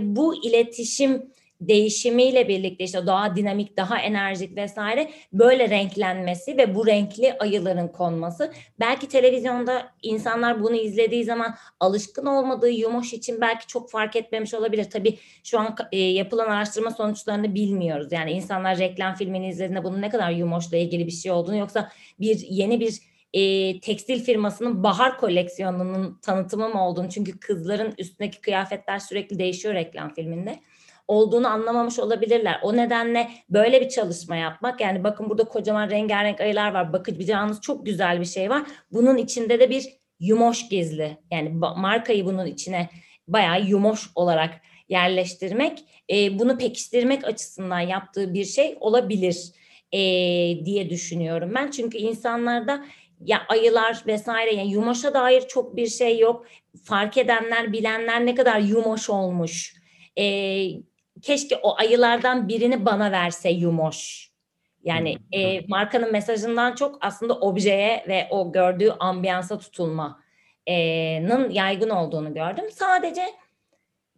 bu 0.00 0.44
iletişim 0.44 1.32
değişimiyle 1.60 2.48
birlikte 2.48 2.84
işte 2.84 3.06
daha 3.06 3.36
dinamik, 3.36 3.76
daha 3.76 3.98
enerjik 3.98 4.56
vesaire 4.56 5.10
böyle 5.32 5.70
renklenmesi 5.70 6.56
ve 6.56 6.74
bu 6.74 6.86
renkli 6.86 7.32
ayıların 7.38 7.88
konması. 7.88 8.52
Belki 8.80 9.08
televizyonda 9.08 9.92
insanlar 10.02 10.62
bunu 10.62 10.76
izlediği 10.76 11.24
zaman 11.24 11.54
alışkın 11.80 12.26
olmadığı 12.26 12.70
yumuş 12.70 13.12
için 13.12 13.40
belki 13.40 13.66
çok 13.66 13.90
fark 13.90 14.16
etmemiş 14.16 14.54
olabilir. 14.54 14.90
Tabii 14.90 15.18
şu 15.44 15.58
an 15.58 15.76
e, 15.92 15.98
yapılan 15.98 16.48
araştırma 16.50 16.90
sonuçlarını 16.90 17.54
bilmiyoruz. 17.54 18.12
Yani 18.12 18.30
insanlar 18.30 18.78
reklam 18.78 19.14
filmini 19.14 19.48
izlediğinde 19.48 19.84
bunun 19.84 20.02
ne 20.02 20.08
kadar 20.08 20.30
yumuşla 20.30 20.76
ilgili 20.76 21.06
bir 21.06 21.12
şey 21.12 21.32
olduğunu 21.32 21.56
yoksa 21.56 21.92
bir 22.20 22.46
yeni 22.48 22.80
bir 22.80 23.00
e, 23.32 23.80
tekstil 23.80 24.24
firmasının 24.24 24.82
bahar 24.82 25.18
koleksiyonunun 25.18 26.18
tanıtımı 26.22 26.68
mı 26.68 26.88
olduğunu 26.88 27.08
çünkü 27.08 27.40
kızların 27.40 27.94
üstündeki 27.98 28.40
kıyafetler 28.40 28.98
sürekli 28.98 29.38
değişiyor 29.38 29.74
reklam 29.74 30.14
filminde 30.14 30.60
olduğunu 31.08 31.48
anlamamış 31.48 31.98
olabilirler. 31.98 32.60
O 32.62 32.76
nedenle 32.76 33.30
böyle 33.50 33.80
bir 33.80 33.88
çalışma 33.88 34.36
yapmak 34.36 34.80
yani 34.80 35.04
bakın 35.04 35.30
burada 35.30 35.44
kocaman 35.44 35.90
rengarenk 35.90 36.40
ayılar 36.40 36.72
var. 36.72 36.92
Bakacağınız 36.92 37.60
çok 37.60 37.86
güzel 37.86 38.20
bir 38.20 38.24
şey 38.24 38.50
var. 38.50 38.62
Bunun 38.92 39.16
içinde 39.16 39.60
de 39.60 39.70
bir 39.70 39.84
yumoş 40.20 40.68
gizli. 40.68 41.18
Yani 41.30 41.48
markayı 41.76 42.24
bunun 42.24 42.46
içine 42.46 42.88
bayağı 43.28 43.64
yumoş 43.64 44.10
olarak 44.14 44.60
yerleştirmek, 44.88 45.84
e, 46.10 46.38
bunu 46.38 46.58
pekiştirmek 46.58 47.24
açısından 47.24 47.80
yaptığı 47.80 48.34
bir 48.34 48.44
şey 48.44 48.76
olabilir 48.80 49.52
e, 49.92 50.00
diye 50.64 50.90
düşünüyorum 50.90 51.52
ben. 51.54 51.70
Çünkü 51.70 51.98
insanlarda 51.98 52.84
ya 53.24 53.42
ayılar 53.48 54.02
vesaire 54.06 54.54
yani 54.54 54.70
yumoşa 54.70 55.14
dair 55.14 55.48
çok 55.48 55.76
bir 55.76 55.86
şey 55.86 56.18
yok. 56.18 56.46
Fark 56.84 57.16
edenler, 57.16 57.72
bilenler 57.72 58.26
ne 58.26 58.34
kadar 58.34 58.60
yumoş 58.60 59.10
olmuş. 59.10 59.74
E, 60.18 60.24
keşke 61.22 61.56
o 61.56 61.78
ayılardan 61.78 62.48
birini 62.48 62.86
bana 62.86 63.12
verse 63.12 63.50
Yumoş. 63.50 64.28
Yani 64.84 65.16
e, 65.32 65.60
markanın 65.66 66.12
mesajından 66.12 66.74
çok 66.74 66.98
aslında 67.00 67.34
objeye 67.34 68.04
ve 68.08 68.26
o 68.30 68.52
gördüğü 68.52 68.90
ambiyansa 68.90 69.58
tutulmanın 69.58 71.50
yaygın 71.50 71.90
olduğunu 71.90 72.34
gördüm. 72.34 72.64
Sadece 72.70 73.22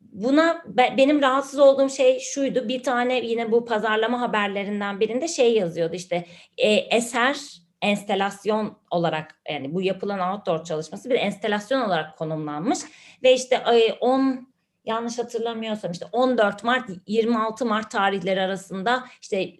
buna 0.00 0.62
benim 0.96 1.22
rahatsız 1.22 1.58
olduğum 1.58 1.88
şey 1.88 2.20
şuydu. 2.20 2.68
Bir 2.68 2.82
tane 2.82 3.20
yine 3.20 3.52
bu 3.52 3.64
pazarlama 3.64 4.20
haberlerinden 4.20 5.00
birinde 5.00 5.28
şey 5.28 5.54
yazıyordu 5.54 5.94
işte 5.94 6.26
e, 6.58 6.72
eser 6.72 7.36
enstelasyon 7.82 8.78
olarak 8.90 9.40
yani 9.50 9.74
bu 9.74 9.82
yapılan 9.82 10.32
outdoor 10.32 10.64
çalışması 10.64 11.10
bir 11.10 11.14
enstelasyon 11.14 11.80
olarak 11.80 12.18
konumlanmış 12.18 12.78
ve 13.22 13.34
işte 13.34 13.62
10 14.00 14.49
yanlış 14.84 15.18
hatırlamıyorsam 15.18 15.92
işte 15.92 16.06
14 16.12 16.64
Mart 16.64 16.90
26 17.06 17.66
Mart 17.66 17.90
tarihleri 17.90 18.40
arasında 18.40 19.04
işte 19.22 19.52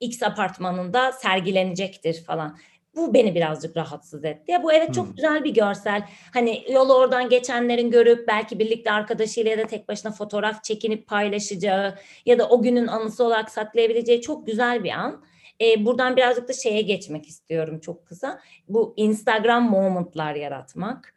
X 0.00 0.22
apartmanında 0.22 1.12
sergilenecektir 1.12 2.24
falan. 2.24 2.58
Bu 2.96 3.14
beni 3.14 3.34
birazcık 3.34 3.76
rahatsız 3.76 4.24
etti. 4.24 4.52
Ya 4.52 4.62
bu 4.62 4.72
evet 4.72 4.94
çok 4.94 5.06
hmm. 5.06 5.14
güzel 5.14 5.44
bir 5.44 5.54
görsel. 5.54 6.08
Hani 6.32 6.64
yolu 6.72 6.94
oradan 6.94 7.28
geçenlerin 7.28 7.90
görüp 7.90 8.28
belki 8.28 8.58
birlikte 8.58 8.92
arkadaşıyla 8.92 9.50
ya 9.50 9.58
da 9.58 9.66
tek 9.66 9.88
başına 9.88 10.12
fotoğraf 10.12 10.64
çekinip 10.64 11.06
paylaşacağı 11.06 11.94
ya 12.26 12.38
da 12.38 12.48
o 12.48 12.62
günün 12.62 12.86
anısı 12.86 13.24
olarak 13.24 13.50
saklayabileceği 13.50 14.20
çok 14.20 14.46
güzel 14.46 14.84
bir 14.84 14.90
an. 14.90 15.24
Ee, 15.60 15.86
buradan 15.86 16.16
birazcık 16.16 16.48
da 16.48 16.52
şeye 16.52 16.82
geçmek 16.82 17.26
istiyorum 17.26 17.80
çok 17.80 18.06
kısa. 18.06 18.40
Bu 18.68 18.94
Instagram 18.96 19.70
momentlar 19.70 20.34
yaratmak. 20.34 21.14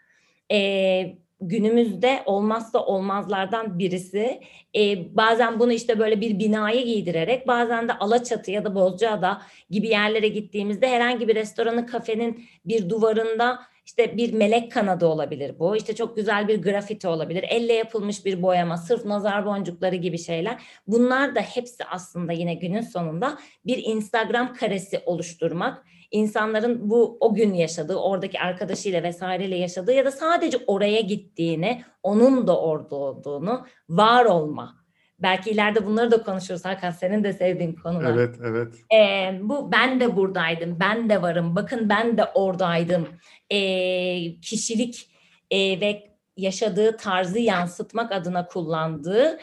Ee, 0.51 1.17
günümüzde 1.41 2.23
olmazsa 2.25 2.85
olmazlardan 2.85 3.79
birisi. 3.79 4.41
E, 4.75 5.15
bazen 5.15 5.59
bunu 5.59 5.73
işte 5.73 5.99
böyle 5.99 6.21
bir 6.21 6.39
binayı 6.39 6.85
giydirerek 6.85 7.47
bazen 7.47 7.87
de 7.87 7.93
Alaçatı 7.93 8.51
ya 8.51 8.65
da 8.65 8.75
Bozcaada 8.75 9.41
gibi 9.69 9.87
yerlere 9.87 10.27
gittiğimizde 10.27 10.89
herhangi 10.89 11.27
bir 11.27 11.35
restoranın 11.35 11.85
kafenin 11.85 12.45
bir 12.65 12.89
duvarında 12.89 13.59
işte 13.89 14.17
bir 14.17 14.33
melek 14.33 14.71
kanadı 14.71 15.05
olabilir 15.05 15.59
bu. 15.59 15.75
İşte 15.75 15.95
çok 15.95 16.15
güzel 16.15 16.47
bir 16.47 16.61
grafiti 16.61 17.07
olabilir. 17.07 17.45
Elle 17.49 17.73
yapılmış 17.73 18.25
bir 18.25 18.41
boyama, 18.41 18.77
sırf 18.77 19.05
nazar 19.05 19.45
boncukları 19.45 19.95
gibi 19.95 20.17
şeyler. 20.17 20.61
Bunlar 20.87 21.35
da 21.35 21.39
hepsi 21.39 21.85
aslında 21.85 22.31
yine 22.31 22.53
günün 22.53 22.81
sonunda 22.81 23.37
bir 23.65 23.83
Instagram 23.83 24.53
karesi 24.53 25.01
oluşturmak 25.05 25.85
insanların 26.11 26.89
bu 26.89 27.17
o 27.19 27.33
gün 27.33 27.53
yaşadığı, 27.53 27.95
oradaki 27.95 28.39
arkadaşıyla 28.39 29.03
vesaireyle 29.03 29.55
yaşadığı 29.55 29.93
ya 29.93 30.05
da 30.05 30.11
sadece 30.11 30.57
oraya 30.67 31.01
gittiğini, 31.01 31.83
onun 32.03 32.47
da 32.47 32.61
orada 32.61 32.95
olduğunu, 32.95 33.65
var 33.89 34.25
olma. 34.25 34.78
Belki 35.21 35.49
ileride 35.49 35.85
bunları 35.85 36.11
da 36.11 36.23
konuşuruz 36.23 36.65
Hakan, 36.65 36.91
senin 36.91 37.23
de 37.23 37.33
sevdiğin 37.33 37.73
konular. 37.73 38.13
Evet, 38.13 38.35
evet. 38.43 38.73
Ee, 38.93 39.39
bu 39.41 39.71
ben 39.71 39.99
de 39.99 40.15
buradaydım, 40.15 40.77
ben 40.79 41.09
de 41.09 41.21
varım, 41.21 41.55
bakın 41.55 41.89
ben 41.89 42.17
de 42.17 42.25
oradaydım. 42.25 43.07
Ee, 43.49 44.39
kişilik 44.41 45.09
e, 45.51 45.81
ve 45.81 46.09
yaşadığı 46.37 46.97
tarzı 46.97 47.39
yansıtmak 47.39 48.11
adına 48.11 48.47
kullandığı 48.47 49.39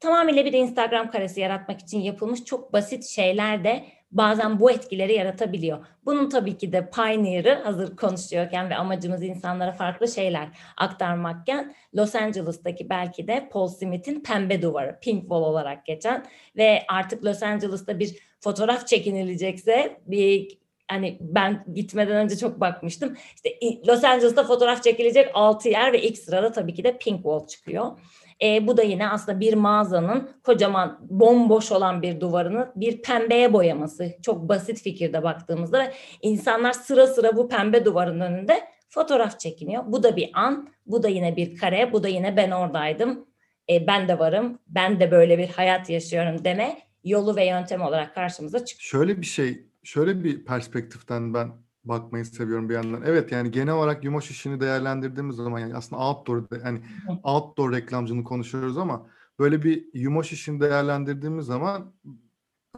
tamamıyla 0.00 0.44
bir 0.44 0.52
Instagram 0.52 1.10
karesi 1.10 1.40
yaratmak 1.40 1.80
için 1.80 2.00
yapılmış 2.00 2.44
çok 2.44 2.72
basit 2.72 3.04
şeyler 3.04 3.64
de 3.64 3.84
bazen 4.10 4.60
bu 4.60 4.70
etkileri 4.70 5.14
yaratabiliyor. 5.14 5.86
Bunun 6.04 6.28
tabii 6.28 6.58
ki 6.58 6.72
de 6.72 6.90
pioneer'ı 6.90 7.54
hazır 7.54 7.96
konuşuyorken 7.96 8.70
ve 8.70 8.76
amacımız 8.76 9.22
insanlara 9.22 9.72
farklı 9.72 10.08
şeyler 10.08 10.48
aktarmakken 10.76 11.74
Los 11.96 12.14
Angeles'taki 12.14 12.90
belki 12.90 13.28
de 13.28 13.48
Paul 13.52 13.68
Smith'in 13.68 14.20
pembe 14.20 14.62
duvarı, 14.62 14.98
pink 15.02 15.20
wall 15.20 15.42
olarak 15.42 15.86
geçen 15.86 16.26
ve 16.56 16.82
artık 16.88 17.24
Los 17.24 17.42
Angeles'ta 17.42 17.98
bir 17.98 18.16
fotoğraf 18.40 18.86
çekinilecekse 18.86 20.00
bir 20.06 20.58
hani 20.88 21.18
ben 21.20 21.64
gitmeden 21.74 22.16
önce 22.16 22.36
çok 22.36 22.60
bakmıştım. 22.60 23.16
İşte 23.34 23.50
Los 23.86 24.04
Angeles'ta 24.04 24.44
fotoğraf 24.44 24.82
çekilecek 24.82 25.30
6 25.34 25.68
yer 25.68 25.92
ve 25.92 26.02
ilk 26.02 26.18
sırada 26.18 26.52
tabii 26.52 26.74
ki 26.74 26.84
de 26.84 26.98
Pink 26.98 27.16
Wall 27.16 27.46
çıkıyor. 27.46 27.98
E, 28.42 28.66
bu 28.66 28.76
da 28.76 28.82
yine 28.82 29.08
aslında 29.08 29.40
bir 29.40 29.54
mağazanın 29.54 30.30
kocaman 30.44 30.98
bomboş 31.10 31.72
olan 31.72 32.02
bir 32.02 32.20
duvarını 32.20 32.72
bir 32.76 33.02
pembeye 33.02 33.52
boyaması. 33.52 34.10
Çok 34.22 34.48
basit 34.48 34.82
fikirde 34.82 35.22
baktığımızda 35.22 35.78
ve 35.78 35.92
insanlar 36.22 36.72
sıra 36.72 37.06
sıra 37.06 37.36
bu 37.36 37.48
pembe 37.48 37.84
duvarın 37.84 38.20
önünde 38.20 38.60
fotoğraf 38.88 39.40
çekiniyor. 39.40 39.82
Bu 39.86 40.02
da 40.02 40.16
bir 40.16 40.30
an, 40.34 40.68
bu 40.86 41.02
da 41.02 41.08
yine 41.08 41.36
bir 41.36 41.56
kare, 41.56 41.92
bu 41.92 42.02
da 42.02 42.08
yine 42.08 42.36
ben 42.36 42.50
oradaydım, 42.50 43.26
e, 43.70 43.86
ben 43.86 44.08
de 44.08 44.18
varım, 44.18 44.58
ben 44.66 45.00
de 45.00 45.10
böyle 45.10 45.38
bir 45.38 45.48
hayat 45.48 45.90
yaşıyorum 45.90 46.44
deme 46.44 46.78
yolu 47.04 47.36
ve 47.36 47.46
yöntem 47.46 47.82
olarak 47.82 48.14
karşımıza 48.14 48.64
çıkıyor. 48.64 48.88
Şöyle 48.88 49.20
bir 49.20 49.26
şey, 49.26 49.66
şöyle 49.82 50.24
bir 50.24 50.44
perspektiften 50.44 51.34
ben 51.34 51.48
bakmayı 51.88 52.24
seviyorum 52.24 52.68
bir 52.68 52.74
yandan. 52.74 53.02
Evet 53.06 53.32
yani 53.32 53.50
genel 53.50 53.74
olarak 53.74 54.04
Yumoş 54.04 54.30
işini 54.30 54.60
değerlendirdiğimiz 54.60 55.36
zaman 55.36 55.58
yani 55.58 55.74
aslında 55.74 56.02
outdoor 56.02 56.42
yani 56.64 56.80
outdoor 57.22 57.72
reklamcını 57.72 58.24
konuşuyoruz 58.24 58.78
ama 58.78 59.06
böyle 59.38 59.62
bir 59.62 59.84
Yumoş 59.94 60.32
işini 60.32 60.60
değerlendirdiğimiz 60.60 61.46
zaman 61.46 61.94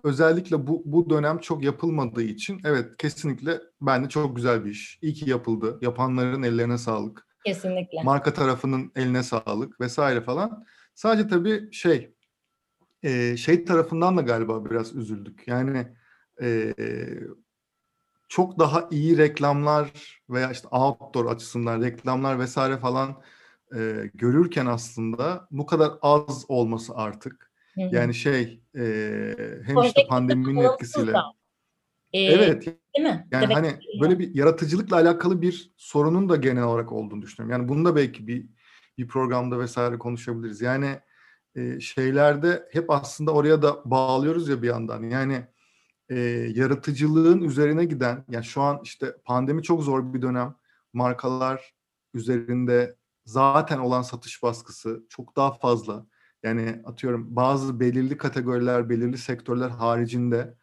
özellikle 0.04 0.66
bu 0.66 0.82
bu 0.84 1.10
dönem 1.10 1.38
çok 1.38 1.64
yapılmadığı 1.64 2.22
için 2.22 2.60
evet 2.64 2.96
kesinlikle 2.98 3.60
bence 3.80 4.08
çok 4.08 4.36
güzel 4.36 4.64
bir 4.64 4.70
iş. 4.70 4.98
İyi 5.02 5.14
ki 5.14 5.30
yapıldı. 5.30 5.78
Yapanların 5.82 6.42
ellerine 6.42 6.78
sağlık. 6.78 7.26
Kesinlikle. 7.44 8.02
Marka 8.04 8.32
tarafının 8.32 8.92
eline 8.96 9.22
sağlık 9.22 9.80
vesaire 9.80 10.20
falan. 10.20 10.64
Sadece 10.94 11.28
tabii 11.28 11.72
şey 11.72 12.14
e, 13.02 13.36
şey 13.36 13.64
tarafından 13.64 14.16
da 14.16 14.20
galiba 14.20 14.64
biraz 14.64 14.94
üzüldük. 14.96 15.48
Yani 15.48 15.86
e, 16.42 16.74
çok 18.30 18.58
daha 18.58 18.88
iyi 18.90 19.18
reklamlar 19.18 19.90
veya 20.30 20.50
işte 20.50 20.68
outdoor 20.68 21.26
açısından 21.26 21.82
reklamlar 21.82 22.38
vesaire 22.38 22.76
falan 22.76 23.22
e, 23.76 24.10
görürken 24.14 24.66
aslında 24.66 25.48
bu 25.50 25.66
kadar 25.66 25.92
az 26.02 26.44
olması 26.48 26.94
artık. 26.94 27.50
Hı 27.74 27.80
hı. 27.82 27.88
Yani 27.92 28.14
şey 28.14 28.62
e, 28.76 28.84
hem 29.64 29.82
işte 29.82 30.06
pandeminin 30.08 30.60
etkisiyle. 30.60 31.12
Ee, 32.12 32.20
evet. 32.20 32.66
Değil 32.66 33.08
mi? 33.08 33.28
Yani 33.32 33.42
Demek 33.42 33.56
hani 33.56 33.72
böyle 34.00 34.18
bir 34.18 34.34
yaratıcılıkla 34.34 34.96
alakalı 34.96 35.42
bir 35.42 35.72
sorunun 35.76 36.28
da 36.28 36.36
genel 36.36 36.64
olarak 36.64 36.92
olduğunu 36.92 37.22
düşünüyorum. 37.22 37.60
Yani 37.60 37.68
bunu 37.68 37.84
da 37.84 37.96
belki 37.96 38.26
bir 38.26 38.46
bir 38.98 39.08
programda 39.08 39.58
vesaire 39.58 39.98
konuşabiliriz. 39.98 40.60
Yani 40.60 41.00
e, 41.54 41.80
şeylerde 41.80 42.68
hep 42.72 42.90
aslında 42.90 43.30
oraya 43.30 43.62
da 43.62 43.90
bağlıyoruz 43.90 44.48
ya 44.48 44.62
bir 44.62 44.68
yandan. 44.68 45.02
Yani 45.02 45.44
e, 46.10 46.18
yaratıcılığın 46.54 47.42
üzerine 47.42 47.84
giden, 47.84 48.24
yani 48.30 48.44
şu 48.44 48.62
an 48.62 48.80
işte 48.84 49.16
pandemi 49.24 49.62
çok 49.62 49.82
zor 49.82 50.14
bir 50.14 50.22
dönem. 50.22 50.54
Markalar 50.92 51.74
üzerinde 52.14 52.96
zaten 53.24 53.78
olan 53.78 54.02
satış 54.02 54.42
baskısı 54.42 55.06
çok 55.08 55.36
daha 55.36 55.52
fazla. 55.52 56.06
Yani 56.42 56.82
atıyorum 56.84 57.36
bazı 57.36 57.80
belirli 57.80 58.16
kategoriler, 58.16 58.88
belirli 58.88 59.18
sektörler 59.18 59.68
haricinde 59.68 60.54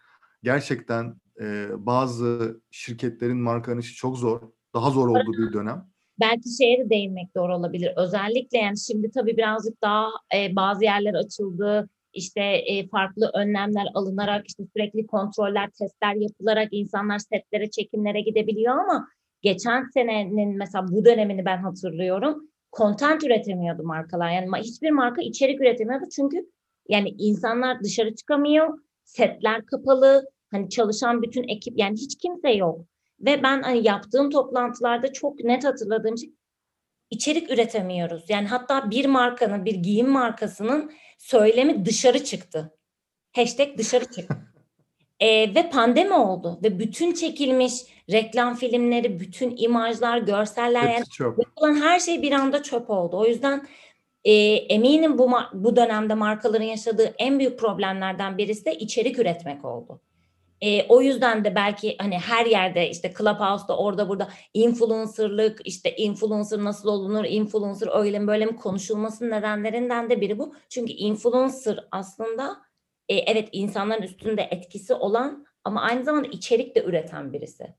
gerçekten 0.44 1.22
e, 1.42 1.68
bazı 1.78 2.62
şirketlerin 2.72 3.38
markanın 3.38 3.80
işi 3.80 3.96
çok 3.96 4.18
zor. 4.18 4.42
Daha 4.74 4.90
zor 4.90 5.08
olduğu 5.08 5.34
bir 5.34 5.54
dönem 5.54 5.90
belki 6.20 6.50
şeye 6.58 6.80
de 6.80 6.90
değinmek 6.90 7.36
doğru 7.36 7.56
olabilir. 7.56 7.94
Özellikle 7.96 8.58
yani 8.58 8.80
şimdi 8.80 9.12
tabii 9.12 9.38
birazcık 9.38 9.82
daha 9.82 10.10
e, 10.36 10.56
bazı 10.56 10.84
yerler 10.84 11.14
açıldı. 11.14 11.90
İşte 12.14 12.42
e, 12.42 12.88
farklı 12.88 13.32
önlemler 13.34 13.88
alınarak 13.94 14.48
işte 14.48 14.64
sürekli 14.74 15.08
kontroller, 15.08 15.70
testler 15.70 16.16
yapılarak 16.16 16.68
insanlar 16.72 17.20
setlere, 17.20 17.70
çekimlere 17.70 18.22
gidebiliyor 18.22 18.78
ama 18.78 19.08
geçen 19.42 19.84
senenin 19.94 20.58
mesela 20.58 20.88
bu 20.88 21.06
dönemini 21.06 21.46
ben 21.46 21.58
hatırlıyorum. 21.58 22.50
Content 22.78 23.24
üretemiyordu 23.24 23.84
markalar. 23.84 24.32
Yani 24.32 24.48
hiçbir 24.58 24.92
marka 24.92 25.22
içerik 25.22 25.62
üretemiyordu 25.62 26.06
çünkü 26.16 26.50
yani 26.90 27.10
insanlar 27.10 27.84
dışarı 27.84 28.16
çıkamıyor, 28.16 28.80
setler 29.04 29.66
kapalı, 29.66 30.26
hani 30.52 30.70
çalışan 30.70 31.22
bütün 31.22 31.44
ekip 31.44 31.80
yani 31.80 31.96
hiç 31.98 32.18
kimse 32.18 32.50
yok. 32.50 32.86
Ve 33.20 33.44
ben 33.44 33.62
hani 33.62 33.88
yaptığım 33.88 34.30
toplantılarda 34.30 35.14
çok 35.14 35.44
net 35.44 35.66
hatırladığım 35.66 36.18
şey 36.18 36.32
içerik 37.10 37.52
üretemiyoruz. 37.52 38.30
Yani 38.30 38.48
hatta 38.48 38.92
bir 38.92 39.06
markanın, 39.06 39.66
bir 39.66 39.76
giyim 39.76 40.10
markasının 40.10 40.92
söylemi 41.18 41.86
dışarı 41.86 42.24
çıktı. 42.24 42.78
Hashtag 43.36 43.78
dışarı 43.78 44.06
çıktı. 44.06 44.38
e, 45.20 45.56
ve 45.56 45.70
pandemi 45.70 46.14
oldu 46.14 46.60
ve 46.64 46.80
bütün 46.80 47.14
çekilmiş 47.14 47.74
reklam 48.12 48.56
filmleri, 48.56 49.20
bütün 49.20 49.56
imajlar, 49.58 50.18
görseller 50.18 50.84
yani 50.84 51.06
yapılan 51.20 51.82
her 51.82 52.00
şey 52.00 52.22
bir 52.22 52.32
anda 52.32 52.64
çöp 52.64 52.90
oldu. 52.90 53.18
O 53.18 53.26
yüzden 53.26 53.68
e, 54.24 54.34
eminim 54.54 55.18
bu 55.18 55.32
bu 55.54 55.76
dönemde 55.76 56.14
markaların 56.14 56.66
yaşadığı 56.66 57.16
en 57.18 57.40
büyük 57.40 57.60
problemlerden 57.60 58.38
birisi 58.38 58.66
de 58.66 58.76
içerik 58.76 59.20
üretmek 59.20 59.66
oldu. 59.66 60.02
E, 60.62 60.88
o 60.88 61.02
yüzden 61.02 61.44
de 61.46 61.56
belki 61.56 61.96
hani 62.00 62.20
her 62.20 62.46
yerde 62.46 62.90
işte 62.90 63.14
Clubhouse'da 63.18 63.78
orada 63.78 64.10
burada 64.10 64.30
influencerlık 64.54 65.62
işte 65.66 65.96
influencer 65.96 66.64
nasıl 66.64 66.90
olunur, 66.90 67.26
influencer 67.26 67.90
öyle 68.00 68.20
mi 68.20 68.28
böyle 68.28 68.46
mi 68.46 68.56
konuşulmasının 68.56 69.32
nedenlerinden 69.32 70.10
de 70.10 70.22
biri 70.22 70.40
bu. 70.40 70.56
Çünkü 70.70 70.94
influencer 70.94 71.88
aslında 71.92 72.58
e, 73.10 73.16
evet 73.16 73.50
insanların 73.52 74.02
üstünde 74.02 74.42
etkisi 74.42 74.94
olan 74.94 75.46
ama 75.64 75.82
aynı 75.82 76.04
zamanda 76.04 76.28
içerik 76.28 76.76
de 76.76 76.84
üreten 76.84 77.34
birisi. 77.34 77.76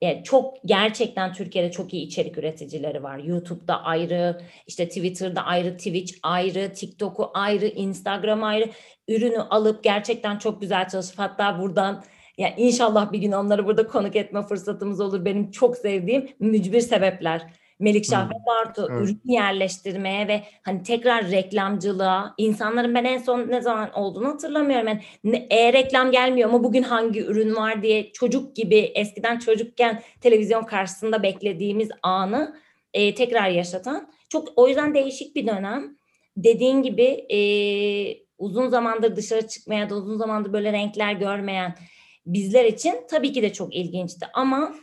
Yani 0.00 0.24
çok 0.24 0.54
gerçekten 0.64 1.32
Türkiye'de 1.32 1.70
çok 1.70 1.94
iyi 1.94 2.06
içerik 2.06 2.38
üreticileri 2.38 3.02
var. 3.02 3.18
YouTube'da 3.18 3.82
ayrı, 3.84 4.40
işte 4.66 4.88
Twitter'da 4.88 5.42
ayrı, 5.42 5.76
Twitch 5.76 6.14
ayrı, 6.22 6.72
TikTok'u 6.72 7.30
ayrı, 7.34 7.66
Instagram 7.66 8.44
ayrı. 8.44 8.70
Ürünü 9.08 9.40
alıp 9.40 9.84
gerçekten 9.84 10.38
çok 10.38 10.60
güzel 10.60 10.88
çalışıp 10.88 11.18
hatta 11.18 11.60
buradan 11.60 12.04
yani 12.38 12.54
inşallah 12.56 13.12
bir 13.12 13.18
gün 13.18 13.32
onları 13.32 13.66
burada 13.66 13.86
konuk 13.86 14.16
etme 14.16 14.42
fırsatımız 14.42 15.00
olur. 15.00 15.24
Benim 15.24 15.50
çok 15.50 15.76
sevdiğim 15.76 16.28
mücbir 16.40 16.80
sebepler 16.80 17.46
Melikşah 17.78 18.30
ve 18.30 18.34
Bartu 18.46 18.88
evet. 18.90 19.02
ürün 19.02 19.20
yerleştirmeye 19.24 20.28
ve 20.28 20.42
hani 20.62 20.82
tekrar 20.82 21.30
reklamcılığa 21.30 22.34
insanların 22.38 22.94
ben 22.94 23.04
en 23.04 23.18
son 23.18 23.48
ne 23.48 23.60
zaman 23.60 23.92
olduğunu 23.92 24.28
hatırlamıyorum. 24.28 24.86
Yani 24.86 25.46
e-reklam 25.50 26.10
gelmiyor 26.10 26.48
ama 26.48 26.64
bugün 26.64 26.82
hangi 26.82 27.24
ürün 27.24 27.56
var 27.56 27.82
diye 27.82 28.12
çocuk 28.12 28.56
gibi 28.56 28.76
eskiden 28.76 29.38
çocukken 29.38 30.02
televizyon 30.20 30.64
karşısında 30.64 31.22
beklediğimiz 31.22 31.88
anı 32.02 32.56
e, 32.94 33.14
tekrar 33.14 33.48
yaşatan 33.48 34.12
çok 34.28 34.48
o 34.56 34.68
yüzden 34.68 34.94
değişik 34.94 35.36
bir 35.36 35.46
dönem. 35.46 35.96
Dediğin 36.36 36.82
gibi 36.82 37.26
e, 37.30 37.38
uzun 38.38 38.68
zamandır 38.68 39.16
dışarı 39.16 39.48
çıkmaya 39.48 39.90
da 39.90 39.94
uzun 39.94 40.16
zamandır 40.16 40.52
böyle 40.52 40.72
renkler 40.72 41.12
görmeyen 41.12 41.74
bizler 42.26 42.64
için 42.64 42.94
tabii 43.10 43.32
ki 43.32 43.42
de 43.42 43.52
çok 43.52 43.74
ilginçti 43.74 44.26
ama 44.34 44.74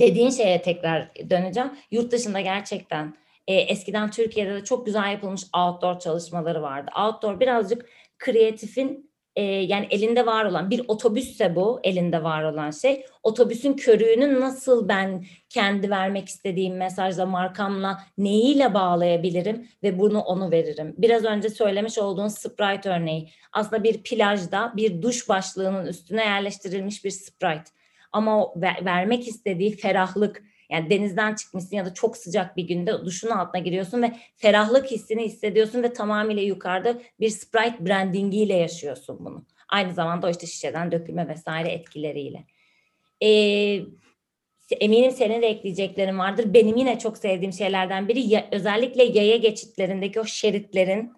dediğin 0.00 0.30
şeye 0.30 0.62
tekrar 0.62 1.08
döneceğim. 1.30 1.70
Yurt 1.90 2.12
dışında 2.12 2.40
gerçekten 2.40 3.14
e, 3.46 3.54
eskiden 3.54 4.10
Türkiye'de 4.10 4.54
de 4.54 4.64
çok 4.64 4.86
güzel 4.86 5.12
yapılmış 5.12 5.42
outdoor 5.56 5.98
çalışmaları 5.98 6.62
vardı. 6.62 6.90
Outdoor 6.98 7.40
birazcık 7.40 7.88
kreatifin 8.18 9.12
e, 9.36 9.42
yani 9.42 9.86
elinde 9.90 10.26
var 10.26 10.44
olan 10.44 10.70
bir 10.70 10.82
otobüsse 10.88 11.56
bu 11.56 11.80
elinde 11.84 12.24
var 12.24 12.42
olan 12.42 12.70
şey. 12.70 13.06
Otobüsün 13.22 13.72
körüğünü 13.72 14.40
nasıl 14.40 14.88
ben 14.88 15.24
kendi 15.48 15.90
vermek 15.90 16.28
istediğim 16.28 16.76
mesajla 16.76 17.26
markamla 17.26 17.98
neyiyle 18.18 18.74
bağlayabilirim 18.74 19.68
ve 19.82 19.98
bunu 19.98 20.20
onu 20.20 20.50
veririm. 20.50 20.94
Biraz 20.98 21.24
önce 21.24 21.48
söylemiş 21.48 21.98
olduğun 21.98 22.28
Sprite 22.28 22.90
örneği 22.90 23.28
aslında 23.52 23.84
bir 23.84 24.02
plajda 24.02 24.72
bir 24.76 25.02
duş 25.02 25.28
başlığının 25.28 25.86
üstüne 25.86 26.24
yerleştirilmiş 26.24 27.04
bir 27.04 27.10
Sprite 27.10 27.81
ama 28.12 28.44
o 28.44 28.60
ver, 28.60 28.84
vermek 28.84 29.28
istediği 29.28 29.76
ferahlık 29.76 30.42
yani 30.70 30.90
denizden 30.90 31.34
çıkmışsın 31.34 31.76
ya 31.76 31.84
da 31.84 31.94
çok 31.94 32.16
sıcak 32.16 32.56
bir 32.56 32.64
günde 32.64 33.04
duşun 33.04 33.28
altına 33.28 33.60
giriyorsun 33.60 34.02
ve 34.02 34.12
ferahlık 34.36 34.90
hissini 34.90 35.24
hissediyorsun 35.24 35.82
ve 35.82 35.92
tamamıyla 35.92 36.42
yukarıda 36.42 37.00
bir 37.20 37.28
Sprite 37.28 37.86
brandingiyle 37.86 38.54
yaşıyorsun 38.54 39.24
bunu. 39.24 39.46
Aynı 39.68 39.92
zamanda 39.92 40.26
o 40.26 40.30
işte 40.30 40.46
şişeden 40.46 40.92
dökülme 40.92 41.28
vesaire 41.28 41.68
etkileriyle. 41.68 42.44
Ee, 43.22 43.80
eminim 44.80 45.10
senin 45.10 45.42
de 45.42 45.46
ekleyeceklerin 45.46 46.18
vardır. 46.18 46.54
Benim 46.54 46.76
yine 46.76 46.98
çok 46.98 47.18
sevdiğim 47.18 47.52
şeylerden 47.52 48.08
biri 48.08 48.20
ya, 48.20 48.48
özellikle 48.52 49.04
yaya 49.04 49.36
geçitlerindeki 49.36 50.20
o 50.20 50.24
şeritlerin 50.24 51.12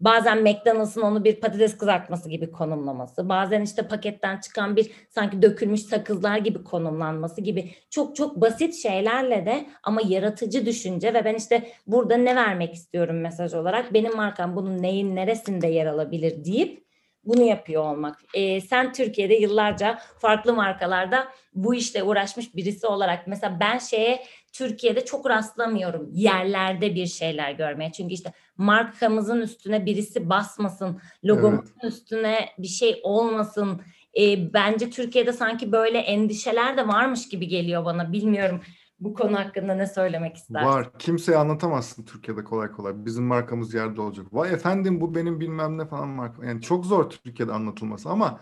bazen 0.00 0.42
McDonald's'ın 0.42 1.02
onu 1.02 1.24
bir 1.24 1.40
patates 1.40 1.78
kızartması 1.78 2.28
gibi 2.28 2.50
konumlaması, 2.50 3.28
bazen 3.28 3.62
işte 3.62 3.88
paketten 3.88 4.40
çıkan 4.40 4.76
bir 4.76 4.90
sanki 5.08 5.42
dökülmüş 5.42 5.82
sakızlar 5.82 6.38
gibi 6.38 6.64
konumlanması 6.64 7.40
gibi 7.40 7.74
çok 7.90 8.16
çok 8.16 8.40
basit 8.40 8.74
şeylerle 8.74 9.46
de 9.46 9.66
ama 9.82 10.00
yaratıcı 10.04 10.66
düşünce 10.66 11.14
ve 11.14 11.24
ben 11.24 11.34
işte 11.34 11.70
burada 11.86 12.16
ne 12.16 12.36
vermek 12.36 12.74
istiyorum 12.74 13.20
mesaj 13.20 13.54
olarak 13.54 13.94
benim 13.94 14.16
markam 14.16 14.56
bunun 14.56 14.82
neyin 14.82 15.16
neresinde 15.16 15.66
yer 15.66 15.86
alabilir 15.86 16.44
deyip 16.44 16.86
bunu 17.26 17.42
yapıyor 17.42 17.84
olmak. 17.84 18.22
Ee, 18.34 18.60
sen 18.60 18.92
Türkiye'de 18.92 19.34
yıllarca 19.34 19.98
farklı 20.18 20.54
markalarda 20.54 21.28
bu 21.54 21.74
işle 21.74 22.02
uğraşmış 22.02 22.56
birisi 22.56 22.86
olarak 22.86 23.26
mesela 23.26 23.60
ben 23.60 23.78
şeye 23.78 24.24
Türkiye'de 24.58 25.04
çok 25.04 25.30
rastlamıyorum 25.30 26.08
yerlerde 26.12 26.94
bir 26.94 27.06
şeyler 27.06 27.52
görmeye. 27.52 27.92
Çünkü 27.92 28.14
işte 28.14 28.32
markamızın 28.56 29.40
üstüne 29.40 29.86
birisi 29.86 30.30
basmasın, 30.30 31.00
logomuzun 31.24 31.74
evet. 31.82 31.92
üstüne 31.92 32.48
bir 32.58 32.68
şey 32.68 33.00
olmasın. 33.02 33.80
E, 34.20 34.52
bence 34.52 34.90
Türkiye'de 34.90 35.32
sanki 35.32 35.72
böyle 35.72 35.98
endişeler 35.98 36.76
de 36.76 36.88
varmış 36.88 37.28
gibi 37.28 37.48
geliyor 37.48 37.84
bana. 37.84 38.12
Bilmiyorum 38.12 38.60
bu 39.00 39.14
konu 39.14 39.38
hakkında 39.38 39.74
ne 39.74 39.86
söylemek 39.86 40.36
istersin? 40.36 40.68
Var. 40.68 40.98
Kimseye 40.98 41.38
anlatamazsın 41.38 42.04
Türkiye'de 42.04 42.44
kolay 42.44 42.72
kolay. 42.72 42.92
Bizim 42.96 43.24
markamız 43.24 43.74
yerde 43.74 44.00
olacak. 44.00 44.26
Vay 44.32 44.54
efendim 44.54 45.00
bu 45.00 45.14
benim 45.14 45.40
bilmem 45.40 45.78
ne 45.78 45.86
falan 45.86 46.08
marka. 46.08 46.46
Yani 46.46 46.62
çok 46.62 46.86
zor 46.86 47.10
Türkiye'de 47.10 47.52
anlatılması 47.52 48.08
ama 48.08 48.40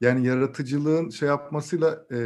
yani 0.00 0.26
yaratıcılığın 0.26 1.10
şey 1.10 1.28
yapmasıyla 1.28 2.06
e, 2.12 2.18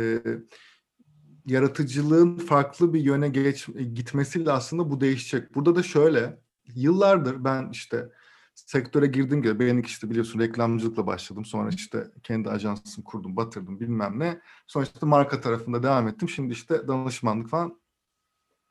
yaratıcılığın 1.46 2.37
farklı 2.37 2.94
bir 2.94 3.00
yöne 3.00 3.29
geç, 3.29 3.66
gitmesiyle 3.94 4.53
aslında 4.53 4.90
bu 4.90 5.00
değişecek. 5.00 5.55
Burada 5.55 5.76
da 5.76 5.83
şöyle 5.83 6.38
yıllardır 6.74 7.44
ben 7.44 7.68
işte 7.72 8.09
sektöre 8.55 9.07
girdim 9.07 9.42
gibi 9.42 9.59
ben 9.59 9.79
işte 9.79 10.11
biliyorsun 10.11 10.40
reklamcılıkla 10.40 11.07
başladım. 11.07 11.44
Sonra 11.44 11.68
işte 11.68 12.11
kendi 12.22 12.50
ajansımı 12.50 13.05
kurdum, 13.05 13.37
batırdım 13.37 13.81
bilmem 13.81 14.18
ne. 14.18 14.40
Sonra 14.66 14.85
işte 14.85 15.07
marka 15.07 15.40
tarafında 15.40 15.83
devam 15.83 16.09
ettim. 16.09 16.29
Şimdi 16.29 16.53
işte 16.53 16.88
danışmanlık 16.88 17.48
falan 17.48 17.81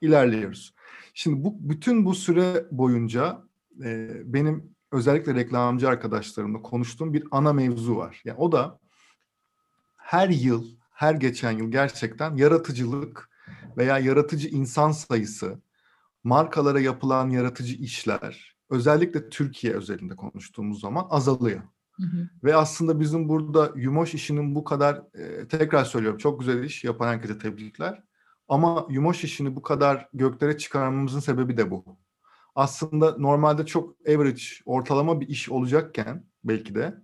ilerliyoruz. 0.01 0.73
Şimdi 1.13 1.43
bu 1.43 1.69
bütün 1.69 2.05
bu 2.05 2.15
süre 2.15 2.65
boyunca 2.71 3.43
e, 3.83 4.09
benim 4.25 4.75
özellikle 4.91 5.35
reklamcı 5.35 5.89
arkadaşlarımla 5.89 6.61
konuştuğum 6.61 7.13
bir 7.13 7.23
ana 7.31 7.53
mevzu 7.53 7.95
var. 7.95 8.21
Yani 8.25 8.37
o 8.37 8.51
da 8.51 8.79
her 9.97 10.29
yıl, 10.29 10.65
her 10.99 11.13
geçen 11.13 11.51
yıl 11.51 11.71
gerçekten 11.71 12.35
yaratıcılık 12.35 13.29
veya 13.77 13.99
yaratıcı 13.99 14.47
insan 14.47 14.91
sayısı, 14.91 15.61
markalara 16.23 16.79
yapılan 16.79 17.29
yaratıcı 17.29 17.75
işler, 17.75 18.55
özellikle 18.69 19.29
Türkiye 19.29 19.73
özelinde 19.73 20.15
konuştuğumuz 20.15 20.81
zaman 20.81 21.07
azalıyor. 21.09 21.61
Hı 21.91 22.03
hı. 22.03 22.29
Ve 22.43 22.55
aslında 22.55 22.99
bizim 22.99 23.29
burada 23.29 23.71
Yumoş 23.75 24.13
işinin 24.13 24.55
bu 24.55 24.63
kadar 24.63 25.01
e, 25.13 25.47
tekrar 25.47 25.85
söylüyorum 25.85 26.17
çok 26.17 26.39
güzel 26.39 26.63
iş 26.63 26.83
yapan 26.83 27.07
herkese 27.07 27.37
tebrikler. 27.37 28.03
Ama 28.47 28.87
Yumoş 28.89 29.23
işini 29.23 29.55
bu 29.55 29.61
kadar 29.61 30.09
göklere 30.13 30.57
çıkarmamızın 30.57 31.19
sebebi 31.19 31.57
de 31.57 31.71
bu. 31.71 31.99
Aslında 32.55 33.17
normalde 33.17 33.65
çok 33.65 33.95
average, 34.07 34.43
ortalama 34.65 35.21
bir 35.21 35.27
iş 35.27 35.49
olacakken 35.49 36.25
belki 36.43 36.75
de 36.75 36.95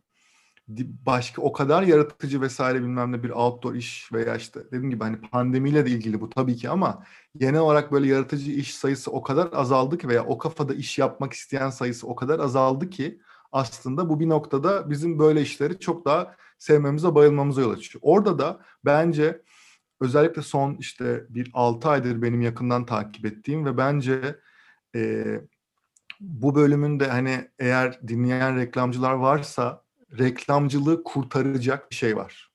başka 0.68 1.42
o 1.42 1.52
kadar 1.52 1.84
yaratıcı 1.84 2.42
vesaire 2.42 2.82
bilmem 2.82 3.12
ne 3.12 3.24
bir 3.24 3.30
outdoor 3.30 3.76
iş 3.76 4.14
veya 4.14 4.36
işte 4.36 4.66
dediğim 4.66 4.90
gibi 4.90 5.04
hani 5.04 5.22
pandemiyle 5.22 5.86
de 5.86 5.90
ilgili 5.90 6.22
bu 6.22 6.30
tabii 6.30 6.56
ki 6.56 6.70
ama 6.70 7.04
genel 7.38 7.60
olarak 7.60 7.92
böyle 7.92 8.08
yaratıcı 8.08 8.52
iş 8.52 8.76
sayısı 8.76 9.12
o 9.12 9.22
kadar 9.22 9.50
azaldı 9.54 9.98
ki 9.98 10.08
veya 10.08 10.26
o 10.26 10.38
kafada 10.38 10.74
iş 10.74 10.98
yapmak 10.98 11.34
isteyen 11.34 11.70
sayısı 11.70 12.08
o 12.08 12.16
kadar 12.16 12.40
azaldı 12.40 12.90
ki 12.90 13.22
aslında 13.52 14.10
bu 14.10 14.20
bir 14.20 14.30
noktada 14.30 14.90
bizim 14.90 15.20
böyle 15.20 15.42
işleri 15.42 15.80
çok 15.80 16.06
daha 16.06 16.36
sevmemize, 16.58 17.16
bayılmamıza 17.16 17.62
yol 17.62 17.72
açıyor. 17.72 18.02
Orada 18.06 18.40
da 18.40 18.60
bence 18.86 19.42
özellikle 20.02 20.42
son 20.42 20.76
işte 20.80 21.26
bir 21.30 21.52
6 21.54 21.90
aydır 21.90 22.22
benim 22.22 22.42
yakından 22.42 22.86
takip 22.86 23.26
ettiğim 23.26 23.66
ve 23.66 23.78
bence 23.78 24.40
e, 24.96 25.26
bu 26.20 26.56
bölümün 26.56 27.00
de 27.00 27.08
hani 27.08 27.50
eğer 27.60 28.08
dinleyen 28.08 28.58
reklamcılar 28.58 29.14
varsa 29.14 29.85
reklamcılığı 30.20 31.04
kurtaracak 31.04 31.92
bir 31.92 31.96
şey 31.96 32.18
var. 32.18 32.52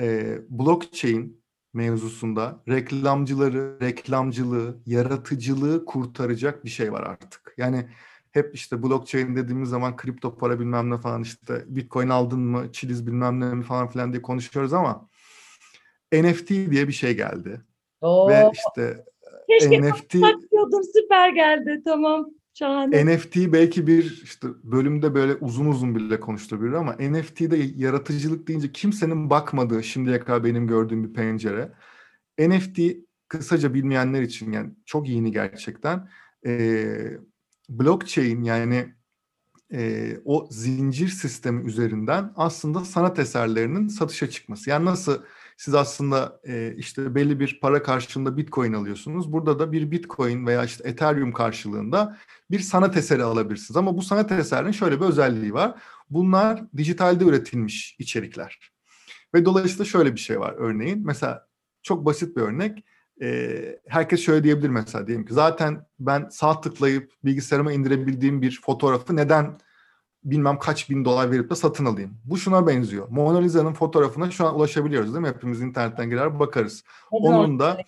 Ee, 0.00 0.38
blockchain 0.48 1.42
mevzusunda 1.74 2.62
reklamcıları, 2.68 3.80
reklamcılığı, 3.80 4.76
yaratıcılığı 4.86 5.84
kurtaracak 5.84 6.64
bir 6.64 6.70
şey 6.70 6.92
var 6.92 7.02
artık. 7.02 7.54
Yani 7.56 7.88
hep 8.30 8.54
işte 8.54 8.82
blockchain 8.82 9.36
dediğimiz 9.36 9.68
zaman 9.68 9.96
kripto 9.96 10.38
para 10.38 10.60
bilmem 10.60 10.90
ne 10.90 10.98
falan 10.98 11.22
işte 11.22 11.64
bitcoin 11.66 12.08
aldın 12.08 12.40
mı, 12.40 12.72
çiliz 12.72 13.06
bilmem 13.06 13.40
ne 13.40 13.54
mi 13.54 13.62
falan 13.62 13.88
filan 13.88 14.12
diye 14.12 14.22
konuşuyoruz 14.22 14.72
ama 14.72 15.08
NFT 16.12 16.48
diye 16.48 16.88
bir 16.88 16.92
şey 16.92 17.16
geldi. 17.16 17.60
Oo. 18.00 18.28
Ve 18.28 18.50
işte 18.52 19.04
Keşke 19.48 19.82
NFT 19.82 20.14
süper 20.94 21.28
geldi 21.28 21.82
tamam. 21.84 22.30
Şahane. 22.58 23.06
NFT 23.06 23.36
belki 23.36 23.86
bir 23.86 24.20
işte 24.24 24.48
bölümde 24.62 25.14
böyle 25.14 25.34
uzun 25.34 25.66
uzun 25.66 25.94
bile 25.94 26.20
konuşulabilir 26.20 26.72
ama 26.72 26.92
NFT'de 26.92 27.56
yaratıcılık 27.76 28.48
deyince 28.48 28.72
kimsenin 28.72 29.30
bakmadığı 29.30 29.84
şimdiye 29.84 30.20
kadar 30.20 30.44
benim 30.44 30.66
gördüğüm 30.66 31.04
bir 31.04 31.12
pencere. 31.12 31.72
NFT 32.38 32.78
kısaca 33.28 33.74
bilmeyenler 33.74 34.22
için 34.22 34.52
yani 34.52 34.70
çok 34.86 35.08
yeni 35.08 35.32
gerçekten. 35.32 36.08
Ee, 36.46 37.18
blockchain 37.68 38.42
yani 38.42 38.94
e, 39.72 40.12
o 40.24 40.48
zincir 40.50 41.08
sistemi 41.08 41.68
üzerinden 41.68 42.32
aslında 42.36 42.84
sanat 42.84 43.18
eserlerinin 43.18 43.88
satışa 43.88 44.30
çıkması. 44.30 44.70
Yani 44.70 44.84
nasıl 44.84 45.22
siz 45.58 45.74
aslında 45.74 46.40
e, 46.44 46.74
işte 46.76 47.14
belli 47.14 47.40
bir 47.40 47.58
para 47.60 47.82
karşılığında 47.82 48.36
Bitcoin 48.36 48.72
alıyorsunuz. 48.72 49.32
Burada 49.32 49.58
da 49.58 49.72
bir 49.72 49.90
Bitcoin 49.90 50.46
veya 50.46 50.64
işte 50.64 50.88
Ethereum 50.88 51.32
karşılığında 51.32 52.18
bir 52.50 52.60
sanat 52.60 52.96
eseri 52.96 53.22
alabilirsiniz. 53.22 53.76
Ama 53.76 53.96
bu 53.96 54.02
sanat 54.02 54.32
eserinin 54.32 54.72
şöyle 54.72 55.00
bir 55.00 55.06
özelliği 55.06 55.54
var. 55.54 55.82
Bunlar 56.10 56.64
dijitalde 56.76 57.24
üretilmiş 57.24 57.96
içerikler. 57.98 58.58
Ve 59.34 59.44
dolayısıyla 59.44 59.84
şöyle 59.84 60.14
bir 60.14 60.20
şey 60.20 60.40
var 60.40 60.54
örneğin. 60.58 61.06
Mesela 61.06 61.46
çok 61.82 62.04
basit 62.04 62.36
bir 62.36 62.42
örnek. 62.42 62.84
Ee, 63.22 63.78
herkes 63.88 64.20
şöyle 64.20 64.44
diyebilir 64.44 64.68
mesela 64.68 65.06
diyelim 65.06 65.26
ki 65.26 65.34
zaten 65.34 65.86
ben 65.98 66.28
sağ 66.28 66.60
tıklayıp 66.60 67.12
bilgisayarıma 67.24 67.72
indirebildiğim 67.72 68.42
bir 68.42 68.60
fotoğrafı 68.64 69.16
neden 69.16 69.58
bilmem 70.24 70.58
kaç 70.58 70.90
bin 70.90 71.04
dolar 71.04 71.30
verip 71.30 71.50
de 71.50 71.54
satın 71.54 71.84
alayım. 71.84 72.18
Bu 72.24 72.36
şuna 72.36 72.66
benziyor. 72.66 73.08
Mona 73.08 73.38
Lisa'nın 73.38 73.72
fotoğrafına 73.72 74.30
şu 74.30 74.46
an 74.46 74.56
ulaşabiliyoruz 74.56 75.14
değil 75.14 75.26
mi? 75.26 75.28
Hepimiz 75.28 75.60
internetten 75.60 76.10
girer 76.10 76.38
bakarız. 76.40 76.84
Neden 77.12 77.32
Onun 77.32 77.58
da 77.58 77.78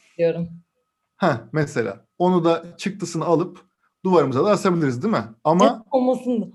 Ha 1.16 1.48
mesela 1.52 2.04
onu 2.18 2.44
da 2.44 2.76
çıktısını 2.76 3.24
alıp 3.24 3.60
duvarımıza 4.04 4.44
da 4.44 4.50
asabiliriz 4.50 5.02
değil 5.02 5.14
mi? 5.14 5.24
Ama 5.44 5.84
olmasın. 5.90 6.54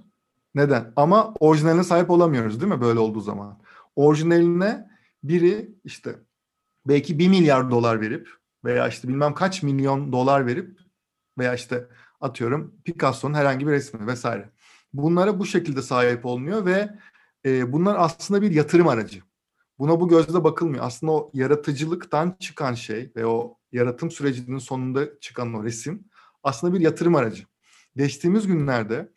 Neden? 0.55 0.93
Ama 0.95 1.33
orijinaline 1.39 1.83
sahip 1.83 2.09
olamıyoruz 2.09 2.61
değil 2.61 2.73
mi 2.73 2.81
böyle 2.81 2.99
olduğu 2.99 3.19
zaman? 3.19 3.59
Orijinaline 3.95 4.89
biri 5.23 5.75
işte 5.83 6.15
belki 6.87 7.19
bir 7.19 7.29
milyar 7.29 7.71
dolar 7.71 8.01
verip 8.01 8.29
veya 8.65 8.87
işte 8.87 9.07
bilmem 9.07 9.33
kaç 9.33 9.63
milyon 9.63 10.11
dolar 10.11 10.45
verip 10.45 10.79
veya 11.37 11.53
işte 11.55 11.87
atıyorum 12.21 12.75
Picasso'nun 12.83 13.33
herhangi 13.33 13.67
bir 13.67 13.71
resmi 13.71 14.07
vesaire. 14.07 14.49
Bunlara 14.97 15.39
bu 15.39 15.45
şekilde 15.45 15.81
sahip 15.81 16.25
olmuyor 16.25 16.65
ve 16.65 16.89
e, 17.45 17.73
bunlar 17.73 17.95
aslında 17.99 18.41
bir 18.41 18.51
yatırım 18.51 18.87
aracı. 18.87 19.21
Buna 19.79 19.99
bu 19.99 20.07
gözle 20.07 20.43
bakılmıyor. 20.43 20.83
Aslında 20.83 21.11
o 21.11 21.31
yaratıcılıktan 21.33 22.35
çıkan 22.39 22.73
şey 22.73 23.11
ve 23.15 23.25
o 23.25 23.57
yaratım 23.71 24.11
sürecinin 24.11 24.57
sonunda 24.57 25.19
çıkan 25.19 25.53
o 25.53 25.63
resim 25.63 26.03
aslında 26.43 26.73
bir 26.73 26.79
yatırım 26.79 27.15
aracı. 27.15 27.43
Geçtiğimiz 27.95 28.47
günlerde 28.47 29.11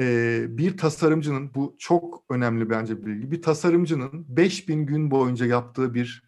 e, 0.00 0.44
bir 0.48 0.76
tasarımcının, 0.76 1.54
bu 1.54 1.76
çok 1.78 2.24
önemli 2.30 2.70
bence 2.70 3.00
bir 3.00 3.06
bilgi, 3.06 3.30
bir 3.30 3.42
tasarımcının 3.42 4.26
5000 4.28 4.86
gün 4.86 5.10
boyunca 5.10 5.46
yaptığı 5.46 5.94
bir 5.94 6.22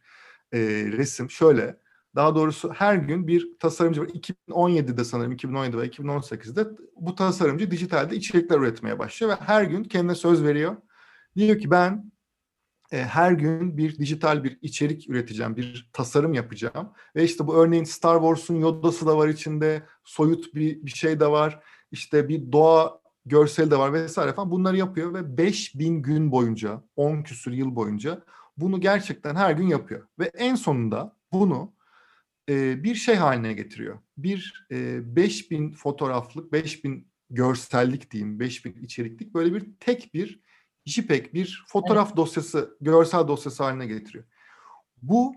e, 0.52 0.58
resim 0.92 1.30
şöyle, 1.30 1.80
daha 2.18 2.34
doğrusu 2.34 2.72
her 2.72 2.94
gün 2.94 3.26
bir 3.26 3.58
tasarımcı 3.58 4.00
var. 4.00 4.08
2017'de 4.08 5.04
sanırım 5.04 5.32
2017 5.32 5.78
ve 5.78 5.86
2018'de 5.86 6.66
bu 6.96 7.14
tasarımcı 7.14 7.70
dijitalde 7.70 8.16
içerikler 8.16 8.58
üretmeye 8.58 8.98
başlıyor 8.98 9.32
ve 9.32 9.44
her 9.44 9.62
gün 9.62 9.84
kendine 9.84 10.14
söz 10.14 10.44
veriyor. 10.44 10.76
Diyor 11.36 11.58
ki 11.58 11.70
ben 11.70 12.12
e, 12.92 13.04
her 13.04 13.32
gün 13.32 13.76
bir 13.76 13.98
dijital 13.98 14.44
bir 14.44 14.58
içerik 14.62 15.10
üreteceğim, 15.10 15.56
bir 15.56 15.90
tasarım 15.92 16.34
yapacağım. 16.34 16.92
Ve 17.16 17.24
işte 17.24 17.46
bu 17.46 17.54
örneğin 17.54 17.84
Star 17.84 18.20
Wars'un 18.20 18.60
Yoda'sı 18.60 19.06
da 19.06 19.18
var 19.18 19.28
içinde, 19.28 19.82
soyut 20.04 20.54
bir, 20.54 20.86
bir 20.86 20.90
şey 20.90 21.20
de 21.20 21.30
var. 21.30 21.60
İşte 21.90 22.28
bir 22.28 22.52
doğa 22.52 23.00
görseli 23.26 23.70
de 23.70 23.78
var 23.78 23.92
vesaire 23.92 24.32
falan. 24.32 24.50
Bunları 24.50 24.76
yapıyor 24.76 25.14
ve 25.14 25.38
5000 25.38 26.02
gün 26.02 26.32
boyunca, 26.32 26.82
10 26.96 27.22
küsür 27.22 27.52
yıl 27.52 27.76
boyunca 27.76 28.24
bunu 28.56 28.80
gerçekten 28.80 29.34
her 29.34 29.52
gün 29.52 29.66
yapıyor. 29.66 30.06
Ve 30.18 30.30
en 30.34 30.54
sonunda 30.54 31.16
bunu 31.32 31.77
e, 32.48 32.84
bir 32.84 32.94
şey 32.94 33.14
haline 33.14 33.52
getiriyor. 33.52 33.98
Bir 34.16 34.66
e, 34.70 35.16
5000 35.16 35.72
fotoğraflık, 35.72 36.52
5000 36.52 37.08
görsellik 37.30 38.10
diyeyim, 38.10 38.40
5000 38.40 38.82
içeriklik 38.82 39.34
böyle 39.34 39.54
bir 39.54 39.72
tek 39.80 40.14
bir 40.14 40.40
JPEG 40.86 41.34
bir 41.34 41.64
fotoğraf 41.68 42.06
evet. 42.08 42.16
dosyası, 42.16 42.76
görsel 42.80 43.28
dosyası 43.28 43.62
haline 43.62 43.86
getiriyor. 43.86 44.24
Bu 45.02 45.34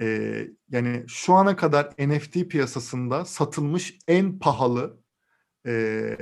e, 0.00 0.48
yani 0.70 1.04
şu 1.08 1.34
ana 1.34 1.56
kadar 1.56 1.94
NFT 1.98 2.34
piyasasında 2.34 3.24
satılmış 3.24 3.98
en 4.08 4.38
pahalı 4.38 5.00
e, 5.66 6.16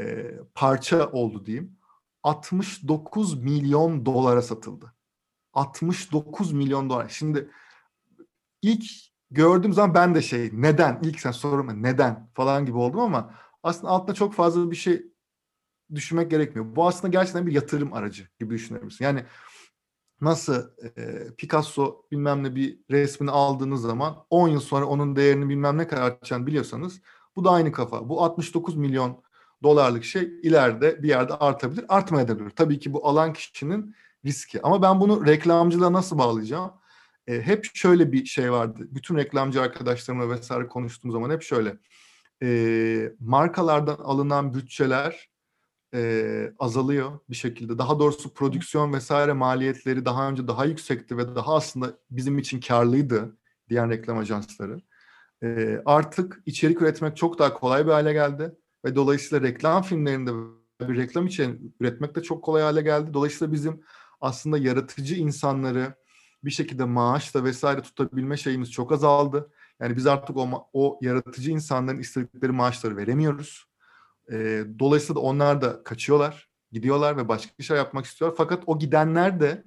parça 0.55 1.11
oldu 1.11 1.47
diyeyim. 1.47 1.77
69 2.23 3.43
milyon 3.43 4.07
dolara 4.07 4.43
satıldı. 4.43 4.95
69 5.53 6.53
milyon 6.53 6.91
dolar. 6.91 7.09
Şimdi 7.09 7.51
ilk 8.63 8.85
gördüğüm 9.31 9.73
zaman 9.73 9.95
ben 9.95 10.15
de 10.15 10.23
şey 10.23 10.51
neden 10.53 11.01
ilk 11.03 11.21
sen 11.21 11.31
sorma 11.31 11.73
neden 11.73 12.31
falan 12.35 12.67
gibi 12.67 12.77
oldum 12.77 13.01
ama 13.01 13.35
aslında 13.63 13.93
altında 13.93 14.15
çok 14.15 14.35
fazla 14.35 14.71
bir 14.71 14.77
şey 14.77 15.03
düşünmek 15.95 16.31
gerekmiyor. 16.31 16.77
Bu 16.77 16.87
aslında 16.87 17.09
gerçekten 17.09 17.47
bir 17.47 17.53
yatırım 17.53 17.93
aracı 17.93 18.29
gibi 18.41 18.55
düşünebilirsin. 18.55 19.05
Yani 19.05 19.25
nasıl 20.21 20.71
e, 20.97 21.27
Picasso 21.39 22.07
bilmem 22.11 22.45
ne 22.45 22.55
bir 22.55 22.79
resmini 22.91 23.31
aldığınız 23.31 23.81
zaman 23.81 24.17
10 24.31 24.49
yıl 24.49 24.61
sonra 24.61 24.87
onun 24.87 25.17
değerini 25.17 25.49
bilmem 25.49 25.79
ne 25.79 25.89
kadar 25.89 26.03
artacağını 26.03 26.47
biliyorsanız 26.47 27.01
bu 27.37 27.45
da 27.45 27.51
aynı 27.51 27.73
kafa. 27.73 28.09
Bu 28.09 28.25
69 28.25 28.77
milyon 28.77 29.23
dolarlık 29.63 30.05
şey 30.05 30.41
ileride 30.43 31.03
bir 31.03 31.09
yerde 31.09 31.35
artabilir, 31.35 31.85
artmayabilir. 31.89 32.51
Tabii 32.51 32.79
ki 32.79 32.93
bu 32.93 33.07
alan 33.09 33.33
kişinin 33.33 33.95
riski. 34.25 34.63
Ama 34.63 34.83
ben 34.83 35.01
bunu 35.01 35.27
reklamcılığa 35.27 35.93
nasıl 35.93 36.19
bağlayacağım? 36.19 36.73
E, 37.27 37.43
hep 37.43 37.65
şöyle 37.75 38.13
bir 38.13 38.25
şey 38.25 38.53
vardı. 38.53 38.89
Bütün 38.91 39.17
reklamcı 39.17 39.63
arkadaşlarımla 39.63 40.31
vesaire 40.31 40.69
konuştuğum 40.69 41.11
zaman 41.13 41.31
hep 41.31 41.43
şöyle. 41.43 41.79
E, 42.43 43.13
markalardan 43.21 43.97
alınan 43.97 44.55
bütçeler 44.55 45.29
e, 45.95 46.53
azalıyor 46.59 47.19
bir 47.31 47.37
şekilde. 47.37 47.79
Daha 47.79 47.99
doğrusu 47.99 48.35
prodüksiyon 48.35 48.93
vesaire 48.93 49.33
maliyetleri 49.33 50.05
daha 50.05 50.29
önce 50.31 50.49
daha 50.49 50.65
yüksekti 50.65 51.17
ve 51.19 51.35
daha 51.35 51.55
aslında 51.55 51.99
bizim 52.11 52.39
için 52.39 52.61
karlıydı 52.61 53.37
diğer 53.69 53.91
reklam 53.91 54.19
ajansları. 54.19 54.81
E, 55.43 55.81
artık 55.85 56.43
içerik 56.47 56.83
üretmek 56.83 57.17
çok 57.17 57.39
daha 57.39 57.55
kolay 57.55 57.87
bir 57.87 57.93
hale 57.93 58.13
geldi 58.13 58.53
ve 58.85 58.97
dolayısıyla 58.97 59.49
reklam 59.49 59.83
filmlerinde 59.83 60.31
bir 60.81 60.97
reklam 60.97 61.27
için 61.27 61.75
üretmek 61.81 62.15
de 62.15 62.23
çok 62.23 62.45
kolay 62.45 62.63
hale 62.63 62.83
geldi. 62.83 63.15
Dolayısıyla 63.15 63.53
bizim 63.53 63.81
aslında 64.21 64.59
yaratıcı 64.59 65.15
insanları 65.15 65.95
bir 66.47 66.51
şekilde 66.51 66.85
maaşla 66.85 67.45
vesaire 67.45 67.83
tutabilme 67.83 68.37
şeyimiz 68.37 68.73
çok 68.73 68.93
azaldı. 68.93 69.51
Yani 69.81 69.97
biz 69.97 70.07
artık 70.07 70.37
o, 70.37 70.69
o 70.73 70.99
yaratıcı 71.03 71.51
insanların 71.51 71.99
istedikleri 71.99 72.53
maaşları 72.53 72.97
veremiyoruz. 72.97 73.67
E, 74.33 74.65
dolayısıyla 74.79 75.15
da 75.15 75.21
onlar 75.21 75.61
da 75.61 75.83
kaçıyorlar, 75.85 76.51
gidiyorlar 76.73 77.17
ve 77.17 77.29
başka 77.29 77.63
şey 77.63 77.77
yapmak 77.77 78.05
istiyorlar. 78.05 78.37
Fakat 78.39 78.63
o 78.67 78.79
gidenler 78.79 79.41
de, 79.41 79.65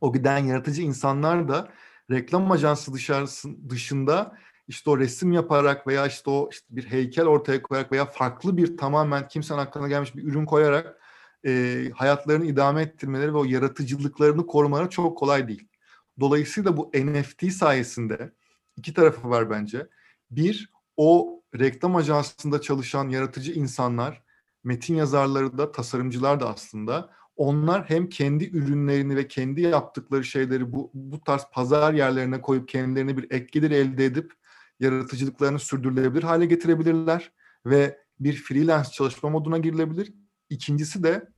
o 0.00 0.12
giden 0.12 0.38
yaratıcı 0.38 0.82
insanlar 0.82 1.48
da 1.48 1.68
reklam 2.10 2.50
ajansı 2.50 2.92
dışarısı, 2.92 3.70
dışında 3.70 4.38
işte 4.68 4.90
o 4.90 4.98
resim 4.98 5.32
yaparak 5.32 5.86
veya 5.86 6.06
işte 6.06 6.30
o 6.30 6.48
işte 6.52 6.66
bir 6.70 6.84
heykel 6.84 7.26
ortaya 7.26 7.62
koyarak 7.62 7.92
veya 7.92 8.06
farklı 8.06 8.56
bir 8.56 8.76
tamamen 8.76 9.28
kimsenin 9.28 9.58
aklına 9.58 9.88
gelmiş 9.88 10.16
bir 10.16 10.24
ürün 10.24 10.46
koyarak 10.46 11.00
e, 11.46 11.84
hayatlarını 11.94 12.46
idame 12.46 12.82
ettirmeleri 12.82 13.34
ve 13.34 13.38
o 13.38 13.44
yaratıcılıklarını 13.44 14.46
korumaları 14.46 14.90
çok 14.90 15.18
kolay 15.18 15.48
değil. 15.48 15.71
Dolayısıyla 16.20 16.76
bu 16.76 16.90
NFT 16.94 17.52
sayesinde 17.52 18.32
iki 18.76 18.94
tarafı 18.94 19.30
var 19.30 19.50
bence. 19.50 19.88
Bir, 20.30 20.72
o 20.96 21.42
reklam 21.58 21.96
ajansında 21.96 22.60
çalışan 22.60 23.08
yaratıcı 23.08 23.52
insanlar, 23.52 24.22
metin 24.64 24.94
yazarları 24.94 25.58
da, 25.58 25.72
tasarımcılar 25.72 26.40
da 26.40 26.48
aslında 26.48 27.10
onlar 27.36 27.90
hem 27.90 28.08
kendi 28.08 28.44
ürünlerini 28.44 29.16
ve 29.16 29.28
kendi 29.28 29.60
yaptıkları 29.60 30.24
şeyleri 30.24 30.72
bu, 30.72 30.90
bu 30.94 31.24
tarz 31.24 31.42
pazar 31.52 31.94
yerlerine 31.94 32.40
koyup 32.40 32.68
kendilerine 32.68 33.16
bir 33.16 33.30
ek 33.30 33.46
gelir 33.52 33.70
elde 33.70 34.04
edip 34.04 34.32
yaratıcılıklarını 34.80 35.58
sürdürülebilir 35.58 36.22
hale 36.22 36.46
getirebilirler 36.46 37.32
ve 37.66 37.98
bir 38.20 38.34
freelance 38.34 38.90
çalışma 38.90 39.28
moduna 39.28 39.58
girilebilir. 39.58 40.12
İkincisi 40.50 41.02
de 41.02 41.28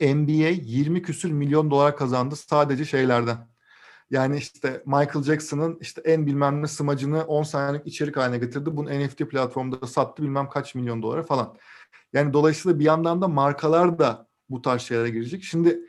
NBA 0.00 0.48
20 0.48 1.02
küsür 1.02 1.30
milyon 1.30 1.70
dolar 1.70 1.96
kazandı 1.96 2.36
sadece 2.36 2.84
şeylerden. 2.84 3.48
Yani 4.10 4.36
işte 4.36 4.82
Michael 4.86 5.22
Jackson'ın 5.22 5.78
işte 5.80 6.00
en 6.04 6.26
bilmem 6.26 6.62
ne 6.62 6.66
smacını 6.66 7.24
10 7.24 7.42
saniyelik 7.42 7.86
içerik 7.86 8.16
haline 8.16 8.38
getirdi. 8.38 8.76
Bunu 8.76 8.90
NFT 8.90 9.18
platformunda 9.18 9.86
sattı 9.86 10.22
bilmem 10.22 10.48
kaç 10.48 10.74
milyon 10.74 11.02
dolara 11.02 11.22
falan. 11.22 11.56
Yani 12.12 12.32
dolayısıyla 12.32 12.78
bir 12.78 12.84
yandan 12.84 13.22
da 13.22 13.28
markalar 13.28 13.98
da 13.98 14.28
bu 14.50 14.62
tarz 14.62 14.82
şeylere 14.82 15.10
girecek. 15.10 15.44
Şimdi 15.44 15.80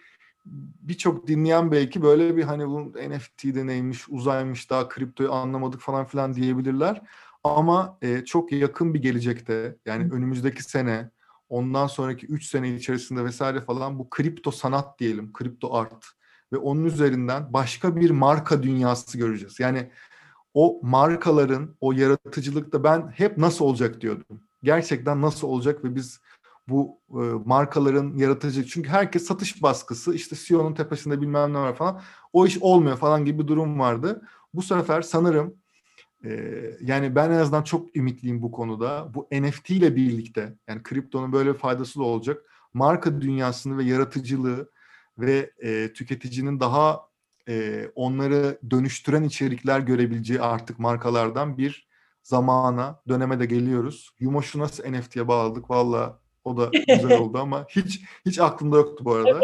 birçok 0.82 1.28
dinleyen 1.28 1.72
belki 1.72 2.02
böyle 2.02 2.38
bir 2.38 2.44
hani 2.44 2.68
bu 2.68 2.94
NFT'de 3.10 3.68
neymiş, 3.68 4.10
uzaymış, 4.10 4.70
daha 4.70 4.88
kriptoyu 4.88 5.32
anlamadık 5.32 5.82
falan 5.82 6.06
filan 6.06 6.34
diyebilirler. 6.34 7.02
Ama 7.44 7.98
e, 8.02 8.26
çok 8.26 8.52
yakın 8.52 8.94
bir 8.94 9.02
gelecekte 9.02 9.78
yani 9.86 10.14
önümüzdeki 10.14 10.64
sene, 10.64 11.12
ondan 11.50 11.88
sonraki 11.88 12.26
3 12.26 12.46
sene 12.46 12.76
içerisinde 12.76 13.26
vesaire 13.26 13.62
falan 13.62 14.00
bu 14.00 14.10
kripto 14.10 14.52
sanat 14.52 15.00
diyelim, 15.00 15.34
kripto 15.34 15.74
art 15.74 16.17
ve 16.54 16.58
onun 16.58 16.84
üzerinden 16.84 17.54
başka 17.54 17.96
bir 17.96 18.10
marka 18.10 18.64
dünyası 18.64 19.18
göreceğiz. 19.18 19.60
Yani 19.60 19.92
o 20.54 20.80
markaların 20.84 21.76
o 21.82 21.92
yaratıcılıkta 21.92 22.84
ben 22.84 23.12
hep 23.16 23.38
nasıl 23.38 23.66
olacak 23.66 24.02
diyordum. 24.02 24.42
Gerçekten 24.64 25.22
nasıl 25.22 25.48
olacak 25.48 25.84
ve 25.84 25.96
biz 25.96 26.20
bu 26.70 27.00
e, 27.10 27.22
markaların 27.46 28.18
yaratıcı 28.18 28.66
çünkü 28.66 28.90
herkes 28.90 29.26
satış 29.26 29.64
baskısı 29.64 30.14
işte 30.16 30.36
CEO'nun 30.36 30.74
tepesinde 30.74 31.22
bilmem 31.22 31.54
ne 31.54 31.58
var 31.58 31.76
falan 31.76 32.02
o 32.34 32.46
iş 32.46 32.58
olmuyor 32.58 32.98
falan 32.98 33.26
gibi 33.26 33.44
bir 33.44 33.48
durum 33.48 33.80
vardı. 33.80 34.22
Bu 34.54 34.62
sefer 34.62 35.02
sanırım 35.02 35.56
e, 36.26 36.62
yani 36.82 37.16
ben 37.16 37.32
en 37.32 37.38
azından 37.38 37.64
çok 37.64 37.96
ümitliyim 37.96 38.42
bu 38.42 38.52
konuda. 38.52 39.12
Bu 39.14 39.28
NFT 39.32 39.70
ile 39.70 39.96
birlikte 39.96 40.58
yani 40.68 40.84
kriptonun 40.84 41.34
böyle 41.34 41.54
faydası 41.54 42.00
da 42.00 42.04
olacak. 42.04 42.44
Marka 42.74 43.22
dünyasını 43.22 43.78
ve 43.78 43.84
yaratıcılığı 43.84 44.70
ve 45.20 45.52
e, 45.60 45.94
tüketicinin 45.94 46.60
daha 46.60 47.08
e, 47.50 47.86
onları 47.96 48.60
dönüştüren 48.70 49.24
içerikler 49.24 49.80
görebileceği 49.80 50.42
artık 50.42 50.80
markalardan 50.80 51.58
bir 51.58 51.88
zamana, 52.24 53.02
döneme 53.08 53.40
de 53.40 53.46
geliyoruz. 53.46 54.10
Yumoş'u 54.20 54.60
nasıl 54.60 54.92
NFT'ye 54.92 55.28
bağladık 55.28 55.70
valla 55.70 56.20
o 56.44 56.58
da 56.58 56.72
güzel 56.88 57.20
oldu 57.20 57.38
ama 57.38 57.66
hiç 57.70 58.02
hiç 58.26 58.40
aklımda 58.40 58.78
yoktu 58.78 59.06
bu 59.06 59.14
arada. 59.14 59.40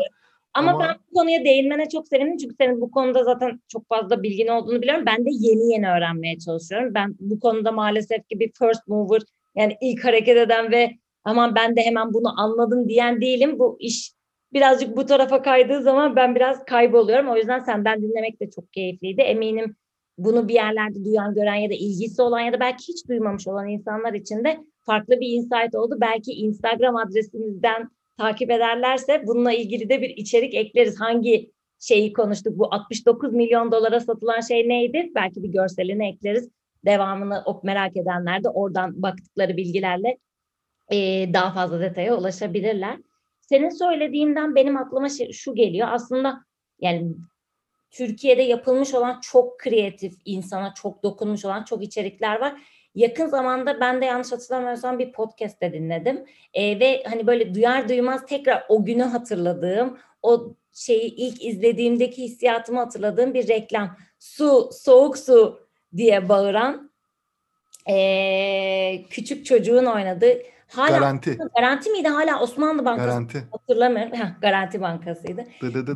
Ama, 0.53 0.71
Ama 0.71 0.79
ben 0.79 0.95
bu 1.09 1.19
konuya 1.19 1.45
değinmene 1.45 1.89
çok 1.89 2.07
sevindim 2.07 2.37
çünkü 2.37 2.55
senin 2.55 2.81
bu 2.81 2.91
konuda 2.91 3.23
zaten 3.23 3.61
çok 3.67 3.89
fazla 3.89 4.23
bilgin 4.23 4.47
olduğunu 4.47 4.81
biliyorum. 4.81 5.05
Ben 5.05 5.25
de 5.25 5.29
yeni 5.31 5.73
yeni 5.73 5.89
öğrenmeye 5.89 6.39
çalışıyorum. 6.39 6.93
Ben 6.93 7.15
bu 7.19 7.39
konuda 7.39 7.71
maalesef 7.71 8.29
ki 8.29 8.39
bir 8.39 8.51
first 8.59 8.87
mover 8.87 9.21
yani 9.55 9.77
ilk 9.81 10.05
hareket 10.05 10.37
eden 10.37 10.71
ve 10.71 10.97
aman 11.23 11.55
ben 11.55 11.75
de 11.75 11.81
hemen 11.81 12.13
bunu 12.13 12.41
anladım 12.41 12.89
diyen 12.89 13.21
değilim. 13.21 13.59
Bu 13.59 13.77
iş 13.79 14.11
birazcık 14.53 14.97
bu 14.97 15.05
tarafa 15.05 15.41
kaydığı 15.41 15.81
zaman 15.81 16.15
ben 16.15 16.35
biraz 16.35 16.65
kayboluyorum. 16.65 17.29
O 17.29 17.35
yüzden 17.37 17.59
senden 17.59 18.01
dinlemek 18.01 18.41
de 18.41 18.49
çok 18.49 18.73
keyifliydi. 18.73 19.21
Eminim 19.21 19.75
bunu 20.17 20.47
bir 20.47 20.53
yerlerde 20.53 21.05
duyan, 21.05 21.33
gören 21.33 21.55
ya 21.55 21.69
da 21.69 21.73
ilgisi 21.73 22.21
olan 22.21 22.39
ya 22.39 22.53
da 22.53 22.59
belki 22.59 22.87
hiç 22.87 23.07
duymamış 23.09 23.47
olan 23.47 23.69
insanlar 23.69 24.13
için 24.13 24.43
de 24.43 24.59
farklı 24.85 25.19
bir 25.19 25.27
insight 25.27 25.75
oldu. 25.75 25.97
Belki 26.01 26.31
Instagram 26.31 26.95
adresimizden 26.95 27.89
takip 28.17 28.51
ederlerse 28.51 29.23
bununla 29.27 29.53
ilgili 29.53 29.89
de 29.89 30.01
bir 30.01 30.09
içerik 30.09 30.53
ekleriz. 30.53 30.99
Hangi 30.99 31.51
şeyi 31.79 32.13
konuştuk? 32.13 32.57
Bu 32.57 32.73
69 32.73 33.33
milyon 33.33 33.71
dolara 33.71 33.99
satılan 33.99 34.41
şey 34.41 34.69
neydi? 34.69 35.11
Belki 35.15 35.43
bir 35.43 35.49
görselini 35.49 36.09
ekleriz. 36.09 36.49
Devamını 36.85 37.43
merak 37.63 37.97
edenler 37.97 38.43
de 38.43 38.49
oradan 38.49 39.01
baktıkları 39.01 39.57
bilgilerle 39.57 40.17
daha 41.33 41.53
fazla 41.53 41.79
detaya 41.79 42.17
ulaşabilirler. 42.17 42.97
Senin 43.53 43.69
söylediğinden 43.69 44.55
benim 44.55 44.77
aklıma 44.77 45.09
şey, 45.09 45.31
şu 45.31 45.55
geliyor. 45.55 45.87
Aslında 45.91 46.45
yani 46.79 47.15
Türkiye'de 47.91 48.41
yapılmış 48.41 48.93
olan 48.93 49.19
çok 49.21 49.59
kreatif 49.59 50.13
insana 50.25 50.73
çok 50.73 51.03
dokunmuş 51.03 51.45
olan 51.45 51.63
çok 51.63 51.83
içerikler 51.83 52.39
var. 52.39 52.61
Yakın 52.95 53.27
zamanda 53.27 53.79
ben 53.79 54.01
de 54.01 54.05
yanlış 54.05 54.31
hatırlamıyorsam 54.31 54.99
bir 54.99 55.11
podcast 55.11 55.61
de 55.61 55.73
dinledim. 55.73 56.25
E, 56.53 56.79
ve 56.79 57.03
hani 57.09 57.27
böyle 57.27 57.55
duyar 57.55 57.89
duymaz 57.89 58.25
tekrar 58.25 58.65
o 58.69 58.85
günü 58.85 59.03
hatırladığım, 59.03 59.97
o 60.21 60.53
şeyi 60.73 61.15
ilk 61.15 61.45
izlediğimdeki 61.45 62.23
hissiyatımı 62.23 62.79
hatırladığım 62.79 63.33
bir 63.33 63.47
reklam. 63.47 63.97
Su, 64.19 64.69
soğuk 64.71 65.17
su 65.17 65.67
diye 65.97 66.29
bağıran 66.29 66.91
e, 67.89 69.05
küçük 69.09 69.45
çocuğun 69.45 69.85
oynadığı 69.85 70.37
Hala, 70.75 70.97
garanti. 70.97 71.37
Garanti 71.55 71.89
miydi? 71.89 72.07
Hala 72.07 72.41
Osmanlı 72.41 72.85
Bankası. 72.85 73.07
Garanti. 73.07 73.43
Hatırlamıyorum. 73.51 74.13
Heh, 74.13 74.27
garanti 74.41 74.81
Bankası'ydı. 74.81 75.43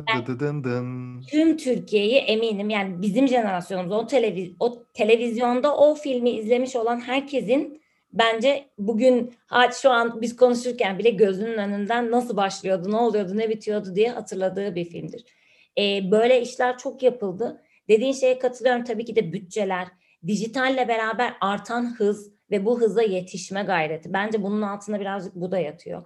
Yani, 0.08 1.26
tüm 1.30 1.56
Türkiye'yi 1.56 2.16
eminim 2.16 2.70
yani 2.70 3.02
bizim 3.02 3.28
jenerasyonumuz 3.28 3.92
o, 3.92 4.06
televiz 4.06 4.50
o 4.60 4.82
televizyonda 4.94 5.76
o 5.76 5.94
filmi 5.94 6.30
izlemiş 6.30 6.76
olan 6.76 7.00
herkesin 7.00 7.82
bence 8.12 8.68
bugün 8.78 9.34
şu 9.82 9.90
an 9.90 10.20
biz 10.20 10.36
konuşurken 10.36 10.98
bile 10.98 11.10
gözünün 11.10 11.58
önünden 11.58 12.10
nasıl 12.10 12.36
başlıyordu, 12.36 12.92
ne 12.92 12.96
oluyordu, 12.96 13.36
ne 13.36 13.48
bitiyordu 13.48 13.94
diye 13.94 14.10
hatırladığı 14.10 14.74
bir 14.74 14.84
filmdir. 14.84 15.24
Ee, 15.78 16.10
böyle 16.10 16.42
işler 16.42 16.78
çok 16.78 17.02
yapıldı. 17.02 17.62
Dediğin 17.88 18.12
şeye 18.12 18.38
katılıyorum 18.38 18.84
tabii 18.84 19.04
ki 19.04 19.16
de 19.16 19.32
bütçeler, 19.32 19.88
dijitalle 20.26 20.88
beraber 20.88 21.34
artan 21.40 21.94
hız 21.98 22.37
ve 22.50 22.64
bu 22.64 22.80
hıza 22.80 23.02
yetişme 23.02 23.62
gayreti. 23.62 24.12
Bence 24.12 24.42
bunun 24.42 24.62
altında 24.62 25.00
birazcık 25.00 25.34
bu 25.34 25.50
da 25.50 25.58
yatıyor. 25.58 26.02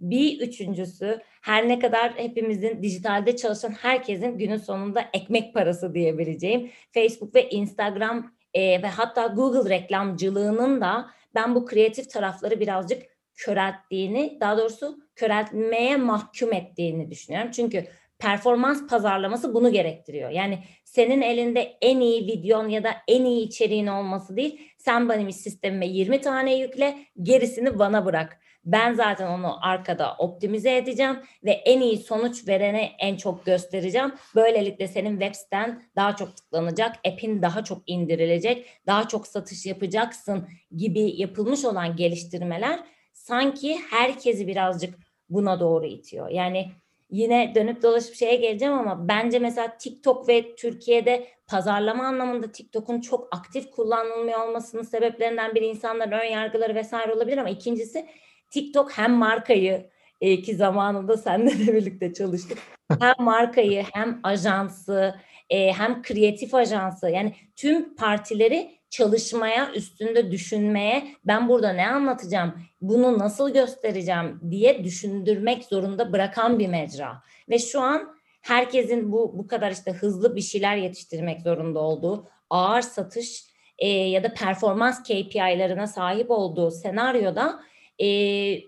Bir 0.00 0.40
üçüncüsü 0.40 1.20
her 1.42 1.68
ne 1.68 1.78
kadar 1.78 2.12
hepimizin 2.16 2.82
dijitalde 2.82 3.36
çalışan 3.36 3.70
herkesin 3.70 4.38
günün 4.38 4.56
sonunda 4.56 5.04
ekmek 5.12 5.54
parası 5.54 5.94
diyebileceğim 5.94 6.70
Facebook 6.92 7.34
ve 7.34 7.48
Instagram 7.48 8.32
e, 8.54 8.82
ve 8.82 8.86
hatta 8.86 9.26
Google 9.26 9.70
reklamcılığının 9.70 10.80
da 10.80 11.10
ben 11.34 11.54
bu 11.54 11.66
kreatif 11.66 12.10
tarafları 12.10 12.60
birazcık 12.60 13.02
körelttiğini, 13.36 14.38
daha 14.40 14.58
doğrusu 14.58 14.98
köreltmeye 15.14 15.96
mahkum 15.96 16.52
ettiğini 16.52 17.10
düşünüyorum. 17.10 17.50
Çünkü 17.50 17.86
performans 18.18 18.86
pazarlaması 18.86 19.54
bunu 19.54 19.72
gerektiriyor. 19.72 20.30
Yani 20.30 20.58
senin 20.84 21.22
elinde 21.22 21.76
en 21.82 22.00
iyi 22.00 22.26
videon 22.26 22.68
ya 22.68 22.84
da 22.84 22.90
en 23.08 23.24
iyi 23.24 23.46
içeriğin 23.46 23.86
olması 23.86 24.36
değil, 24.36 24.60
sen 24.78 25.08
benim 25.08 25.32
sistemime 25.32 25.86
20 25.86 26.20
tane 26.20 26.58
yükle, 26.58 26.98
gerisini 27.22 27.78
bana 27.78 28.04
bırak. 28.04 28.40
Ben 28.64 28.94
zaten 28.94 29.26
onu 29.26 29.66
arkada 29.66 30.14
optimize 30.18 30.76
edeceğim 30.76 31.16
ve 31.44 31.50
en 31.50 31.80
iyi 31.80 31.96
sonuç 31.96 32.48
verene 32.48 32.92
en 32.98 33.16
çok 33.16 33.46
göstereceğim. 33.46 34.12
Böylelikle 34.34 34.88
senin 34.88 35.20
web 35.20 35.34
siten 35.34 35.82
daha 35.96 36.16
çok 36.16 36.36
tıklanacak, 36.36 36.96
app'in 37.06 37.42
daha 37.42 37.64
çok 37.64 37.82
indirilecek, 37.86 38.66
daha 38.86 39.08
çok 39.08 39.26
satış 39.26 39.66
yapacaksın 39.66 40.48
gibi 40.76 41.20
yapılmış 41.20 41.64
olan 41.64 41.96
geliştirmeler 41.96 42.80
sanki 43.12 43.78
herkesi 43.90 44.46
birazcık 44.46 44.98
buna 45.28 45.60
doğru 45.60 45.86
itiyor. 45.86 46.30
Yani 46.30 46.72
yine 47.10 47.52
dönüp 47.54 47.82
dolaşıp 47.82 48.14
şeye 48.14 48.36
geleceğim 48.36 48.74
ama 48.74 49.08
bence 49.08 49.38
mesela 49.38 49.76
TikTok 49.78 50.28
ve 50.28 50.54
Türkiye'de 50.56 51.26
pazarlama 51.46 52.04
anlamında 52.04 52.52
TikTok'un 52.52 53.00
çok 53.00 53.28
aktif 53.36 53.70
kullanılmıyor 53.70 54.48
olmasının 54.48 54.82
sebeplerinden 54.82 55.54
biri 55.54 55.66
insanların 55.66 56.12
ön 56.12 56.24
yargıları 56.24 56.74
vesaire 56.74 57.12
olabilir 57.12 57.38
ama 57.38 57.50
ikincisi 57.50 58.06
TikTok 58.50 58.98
hem 58.98 59.12
markayı 59.12 59.90
e, 60.20 60.42
ki 60.42 60.56
zamanında 60.56 61.16
seninle 61.16 61.66
de 61.66 61.74
birlikte 61.74 62.12
çalıştık. 62.12 62.58
Hem 63.00 63.14
markayı 63.18 63.84
hem 63.92 64.20
ajansı 64.22 65.14
e, 65.50 65.72
hem 65.72 66.02
kreatif 66.02 66.54
ajansı 66.54 67.10
yani 67.10 67.34
tüm 67.56 67.96
partileri 67.96 68.70
çalışmaya, 68.96 69.72
üstünde 69.72 70.30
düşünmeye, 70.30 71.06
ben 71.24 71.48
burada 71.48 71.72
ne 71.72 71.88
anlatacağım, 71.88 72.54
bunu 72.80 73.18
nasıl 73.18 73.52
göstereceğim 73.52 74.40
diye 74.50 74.84
düşündürmek 74.84 75.64
zorunda 75.64 76.12
bırakan 76.12 76.58
bir 76.58 76.68
mecra. 76.68 77.22
Ve 77.48 77.58
şu 77.58 77.80
an 77.80 78.16
herkesin 78.42 79.12
bu 79.12 79.38
bu 79.38 79.46
kadar 79.46 79.70
işte 79.70 79.92
hızlı 79.92 80.36
bir 80.36 80.40
şeyler 80.40 80.76
yetiştirmek 80.76 81.40
zorunda 81.40 81.80
olduğu, 81.80 82.28
ağır 82.50 82.82
satış 82.82 83.44
e, 83.78 83.88
ya 83.88 84.24
da 84.24 84.34
performans 84.34 85.02
KPI'larına 85.02 85.86
sahip 85.86 86.30
olduğu 86.30 86.70
senaryoda 86.70 87.60
e, 87.98 88.06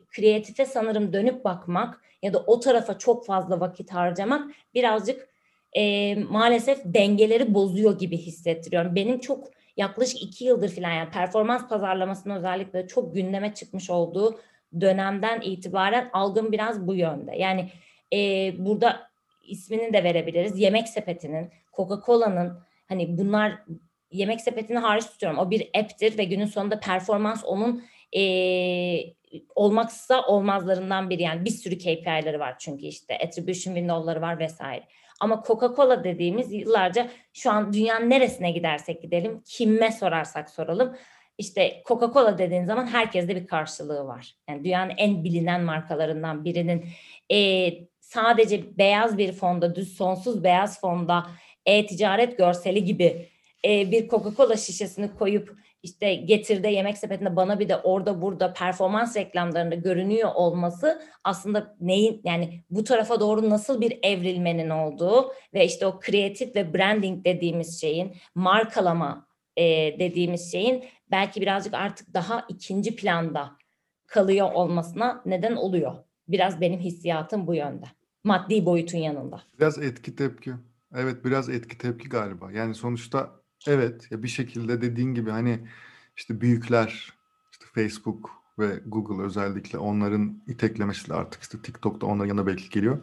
kreatife 0.04 0.66
sanırım 0.66 1.12
dönüp 1.12 1.44
bakmak 1.44 2.00
ya 2.22 2.32
da 2.32 2.38
o 2.38 2.60
tarafa 2.60 2.98
çok 2.98 3.26
fazla 3.26 3.60
vakit 3.60 3.90
harcamak 3.90 4.50
birazcık 4.74 5.28
e, 5.72 6.14
maalesef 6.14 6.78
dengeleri 6.84 7.54
bozuyor 7.54 7.98
gibi 7.98 8.16
hissettiriyorum. 8.16 8.94
Benim 8.94 9.18
çok 9.20 9.57
yaklaşık 9.78 10.22
iki 10.22 10.44
yıldır 10.44 10.68
falan 10.68 10.90
yani 10.90 11.10
performans 11.10 11.68
pazarlamasının 11.68 12.36
özellikle 12.36 12.86
çok 12.86 13.14
gündeme 13.14 13.54
çıkmış 13.54 13.90
olduğu 13.90 14.40
dönemden 14.80 15.40
itibaren 15.40 16.10
algım 16.12 16.52
biraz 16.52 16.86
bu 16.86 16.94
yönde. 16.94 17.36
Yani 17.36 17.70
e, 18.14 18.18
burada 18.58 19.08
ismini 19.46 19.92
de 19.92 20.04
verebiliriz. 20.04 20.58
Yemek 20.58 20.88
sepetinin, 20.88 21.50
Coca-Cola'nın 21.76 22.58
hani 22.88 23.18
bunlar 23.18 23.58
yemek 24.12 24.40
sepetini 24.40 24.78
hariç 24.78 25.06
tutuyorum. 25.06 25.38
O 25.38 25.50
bir 25.50 25.70
app'tir 25.74 26.18
ve 26.18 26.24
günün 26.24 26.46
sonunda 26.46 26.80
performans 26.80 27.44
onun 27.44 27.84
e, 28.16 28.22
olmazsa 29.54 30.22
olmazlarından 30.22 31.10
biri. 31.10 31.22
Yani 31.22 31.44
bir 31.44 31.50
sürü 31.50 31.78
KPI'leri 31.78 32.40
var 32.40 32.58
çünkü 32.58 32.86
işte 32.86 33.18
attribution 33.18 33.74
window'ları 33.74 34.20
var 34.20 34.38
vesaire. 34.38 34.84
Ama 35.20 35.42
Coca-Cola 35.46 36.04
dediğimiz 36.04 36.52
yıllarca 36.52 37.10
şu 37.32 37.50
an 37.50 37.72
dünyanın 37.72 38.10
neresine 38.10 38.50
gidersek 38.50 39.02
gidelim, 39.02 39.42
kime 39.44 39.92
sorarsak 39.92 40.50
soralım. 40.50 40.96
İşte 41.38 41.82
Coca-Cola 41.86 42.38
dediğin 42.38 42.64
zaman 42.64 42.86
herkeste 42.86 43.36
bir 43.36 43.46
karşılığı 43.46 44.06
var. 44.06 44.34
Yani 44.48 44.64
dünyanın 44.64 44.92
en 44.96 45.24
bilinen 45.24 45.62
markalarından 45.62 46.44
birinin 46.44 46.84
e, 47.32 47.70
sadece 48.00 48.78
beyaz 48.78 49.18
bir 49.18 49.32
fonda, 49.32 49.74
düz 49.74 49.96
sonsuz 49.96 50.44
beyaz 50.44 50.80
fonda 50.80 51.26
e-ticaret 51.66 52.38
görseli 52.38 52.84
gibi 52.84 53.28
e, 53.64 53.90
bir 53.90 54.08
Coca-Cola 54.08 54.56
şişesini 54.56 55.14
koyup 55.14 55.58
işte 55.82 56.14
getirde 56.14 56.68
yemek 56.68 56.98
sepetinde 56.98 57.36
bana 57.36 57.58
bir 57.58 57.68
de 57.68 57.76
orada 57.76 58.22
burada 58.22 58.52
performans 58.52 59.16
reklamlarında 59.16 59.74
görünüyor 59.74 60.30
olması 60.34 61.02
aslında 61.24 61.76
neyin 61.80 62.20
yani 62.24 62.64
bu 62.70 62.84
tarafa 62.84 63.20
doğru 63.20 63.50
nasıl 63.50 63.80
bir 63.80 63.98
evrilmenin 64.02 64.70
olduğu 64.70 65.32
ve 65.54 65.64
işte 65.64 65.86
o 65.86 66.00
kreatif 66.00 66.56
ve 66.56 66.74
branding 66.74 67.24
dediğimiz 67.24 67.80
şeyin 67.80 68.16
markalama 68.34 69.28
e, 69.56 69.64
dediğimiz 69.98 70.52
şeyin 70.52 70.84
belki 71.10 71.40
birazcık 71.40 71.74
artık 71.74 72.14
daha 72.14 72.46
ikinci 72.48 72.96
planda 72.96 73.56
kalıyor 74.06 74.52
olmasına 74.52 75.22
neden 75.26 75.56
oluyor. 75.56 75.94
Biraz 76.28 76.60
benim 76.60 76.80
hissiyatım 76.80 77.46
bu 77.46 77.54
yönde. 77.54 77.84
Maddi 78.24 78.66
boyutun 78.66 78.98
yanında. 78.98 79.42
Biraz 79.58 79.78
etki 79.78 80.16
tepki. 80.16 80.52
Evet 80.96 81.24
biraz 81.24 81.48
etki 81.48 81.78
tepki 81.78 82.08
galiba. 82.08 82.52
Yani 82.52 82.74
sonuçta 82.74 83.30
Evet 83.66 84.08
ya 84.10 84.22
bir 84.22 84.28
şekilde 84.28 84.82
dediğin 84.82 85.14
gibi 85.14 85.30
hani 85.30 85.68
işte 86.16 86.40
büyükler 86.40 87.12
işte 87.52 87.64
Facebook 87.74 88.30
ve 88.58 88.80
Google 88.86 89.24
özellikle 89.24 89.78
onların 89.78 90.42
iteklemesiyle 90.46 91.14
artık 91.14 91.42
işte 91.42 91.62
TikTok'ta 91.62 92.06
onların 92.06 92.28
yanına 92.28 92.46
belki 92.46 92.70
geliyor. 92.70 92.98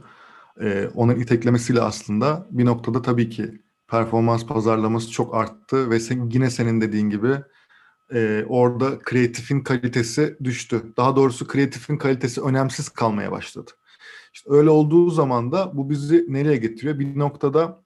Ee, 0.62 0.90
onların 0.96 1.22
iteklemesiyle 1.22 1.82
aslında 1.82 2.48
bir 2.52 2.66
noktada 2.66 3.02
tabii 3.02 3.30
ki 3.30 3.62
performans 3.88 4.46
pazarlaması 4.46 5.12
çok 5.12 5.36
arttı 5.36 5.90
ve 5.90 6.00
sen, 6.00 6.30
yine 6.34 6.50
senin 6.50 6.82
dediğin 6.82 7.10
gibi 7.10 7.38
e, 8.14 8.46
orada 8.50 9.00
kreatifin 9.00 9.62
kalitesi 9.62 10.38
düştü. 10.44 10.94
Daha 10.98 11.16
doğrusu 11.16 11.48
kreatifin 11.48 11.98
kalitesi 11.98 12.42
önemsiz 12.42 12.90
kalmaya 12.90 13.32
başladı. 13.32 13.72
İşte 14.34 14.50
öyle 14.54 14.70
olduğu 14.70 15.10
zaman 15.10 15.52
da 15.52 15.78
bu 15.78 15.90
bizi 15.90 16.26
nereye 16.28 16.58
getiriyor? 16.58 17.00
Bir 17.00 17.20
noktada 17.20 17.85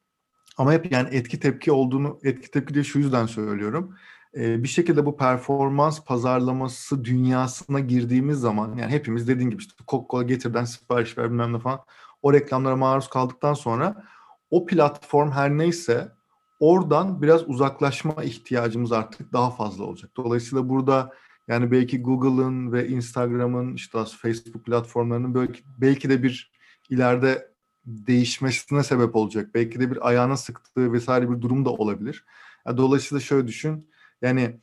ama 0.59 0.73
hep 0.73 0.91
yani 0.91 1.09
etki 1.11 1.39
tepki 1.39 1.71
olduğunu, 1.71 2.19
etki 2.23 2.51
tepki 2.51 2.73
diye 2.73 2.83
şu 2.83 2.99
yüzden 2.99 3.25
söylüyorum. 3.25 3.95
Ee, 4.35 4.63
bir 4.63 4.67
şekilde 4.67 5.05
bu 5.05 5.17
performans 5.17 6.03
pazarlaması 6.03 7.05
dünyasına 7.05 7.79
girdiğimiz 7.79 8.39
zaman 8.39 8.75
yani 8.75 8.91
hepimiz 8.91 9.27
dediğin 9.27 9.49
gibi 9.49 9.61
işte 9.61 9.83
Coca-Cola 9.87 10.27
getirden 10.27 10.63
sipariş 10.63 11.17
ver 11.17 11.29
bilmem 11.29 11.53
ne 11.53 11.59
falan 11.59 11.79
o 12.21 12.33
reklamlara 12.33 12.75
maruz 12.75 13.09
kaldıktan 13.09 13.53
sonra 13.53 14.03
o 14.51 14.65
platform 14.65 15.31
her 15.31 15.57
neyse 15.57 16.11
oradan 16.59 17.21
biraz 17.21 17.49
uzaklaşma 17.49 18.23
ihtiyacımız 18.23 18.91
artık 18.91 19.33
daha 19.33 19.51
fazla 19.51 19.83
olacak. 19.83 20.11
Dolayısıyla 20.17 20.69
burada 20.69 21.13
yani 21.47 21.71
belki 21.71 22.01
Google'ın 22.01 22.71
ve 22.71 22.87
Instagram'ın 22.87 23.73
işte 23.73 23.99
Facebook 24.21 24.65
platformlarının 24.65 25.35
belki, 25.35 25.63
belki 25.77 26.09
de 26.09 26.23
bir 26.23 26.51
ileride 26.89 27.49
değişmesine 27.89 28.83
sebep 28.83 29.15
olacak. 29.15 29.49
Belki 29.53 29.79
de 29.79 29.91
bir 29.91 30.07
ayağına 30.07 30.37
sıktığı 30.37 30.93
vesaire 30.93 31.31
bir 31.31 31.41
durum 31.41 31.65
da 31.65 31.69
olabilir. 31.69 32.25
Yani 32.67 32.77
dolayısıyla 32.77 33.19
şöyle 33.19 33.47
düşün. 33.47 33.89
Yani 34.21 34.59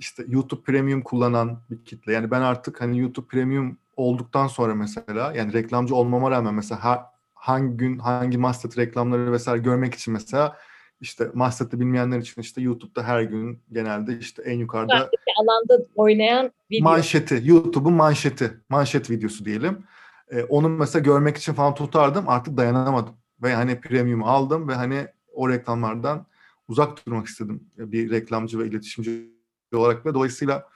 işte 0.00 0.24
YouTube 0.28 0.62
Premium 0.62 1.02
kullanan 1.02 1.60
bir 1.70 1.84
kitle. 1.84 2.12
Yani 2.12 2.30
ben 2.30 2.40
artık 2.40 2.80
hani 2.80 2.98
YouTube 2.98 3.26
Premium 3.26 3.78
olduktan 3.96 4.46
sonra 4.46 4.74
mesela 4.74 5.32
yani 5.32 5.52
reklamcı 5.52 5.94
olmama 5.94 6.30
rağmen 6.30 6.54
mesela 6.54 6.84
ha, 6.84 7.12
hangi 7.34 7.76
gün 7.76 7.98
hangi 7.98 8.38
mastet 8.38 8.78
reklamları 8.78 9.32
vesaire 9.32 9.62
görmek 9.62 9.94
için 9.94 10.12
mesela 10.12 10.56
işte 11.00 11.30
mastet'i 11.34 11.80
bilmeyenler 11.80 12.18
için 12.18 12.40
işte 12.40 12.62
YouTube'da 12.62 13.02
her 13.02 13.22
gün 13.22 13.62
genelde 13.72 14.18
işte 14.18 14.42
en 14.42 14.58
yukarıda 14.58 15.10
alanda 15.36 15.84
oynayan 15.94 16.52
video. 16.70 16.84
Manşeti, 16.84 17.40
YouTube'un 17.44 17.94
manşeti, 17.94 18.60
manşet 18.68 19.10
videosu 19.10 19.44
diyelim. 19.44 19.84
E, 20.30 20.44
onu 20.44 20.68
mesela 20.68 21.02
görmek 21.02 21.36
için 21.36 21.52
falan 21.52 21.74
tutardım. 21.74 22.28
Artık 22.28 22.56
dayanamadım. 22.56 23.14
Ve 23.42 23.54
hani 23.54 23.80
premium 23.80 24.24
aldım 24.24 24.68
ve 24.68 24.74
hani 24.74 25.08
o 25.32 25.48
reklamlardan 25.48 26.26
uzak 26.68 27.06
durmak 27.06 27.26
istedim. 27.26 27.70
Bir 27.76 28.10
reklamcı 28.10 28.58
ve 28.58 28.66
iletişimci 28.66 29.34
olarak 29.74 30.06
ve 30.06 30.14
dolayısıyla 30.14 30.68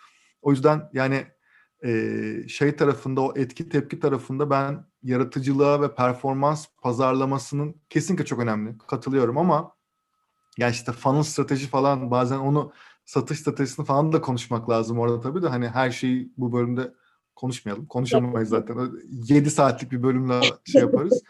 o 0.42 0.50
yüzden 0.50 0.90
yani 0.92 1.26
e, 1.84 2.48
şey 2.48 2.76
tarafında 2.76 3.20
o 3.20 3.32
etki 3.36 3.68
tepki 3.68 4.00
tarafında 4.00 4.50
ben 4.50 4.84
yaratıcılığa 5.02 5.82
ve 5.82 5.94
performans 5.94 6.66
pazarlamasının 6.82 7.74
kesinlikle 7.90 8.24
çok 8.24 8.38
önemli. 8.38 8.78
Katılıyorum 8.78 9.38
ama 9.38 9.72
yani 10.58 10.72
işte 10.72 10.92
funnel 10.92 11.22
strateji 11.22 11.66
falan 11.66 12.10
bazen 12.10 12.38
onu 12.38 12.72
satış 13.04 13.38
stratejisini 13.40 13.86
falan 13.86 14.12
da 14.12 14.20
konuşmak 14.20 14.70
lazım 14.70 14.98
orada 14.98 15.20
tabii 15.20 15.42
de 15.42 15.48
hani 15.48 15.68
her 15.68 15.90
şeyi 15.90 16.32
bu 16.36 16.52
bölümde 16.52 16.94
konuşmayalım. 17.38 17.86
Konuşamayız 17.86 18.48
zaten. 18.48 18.90
7 19.10 19.50
saatlik 19.50 19.92
bir 19.92 20.02
bölümle 20.02 20.40
şey 20.64 20.80
yaparız. 20.80 21.22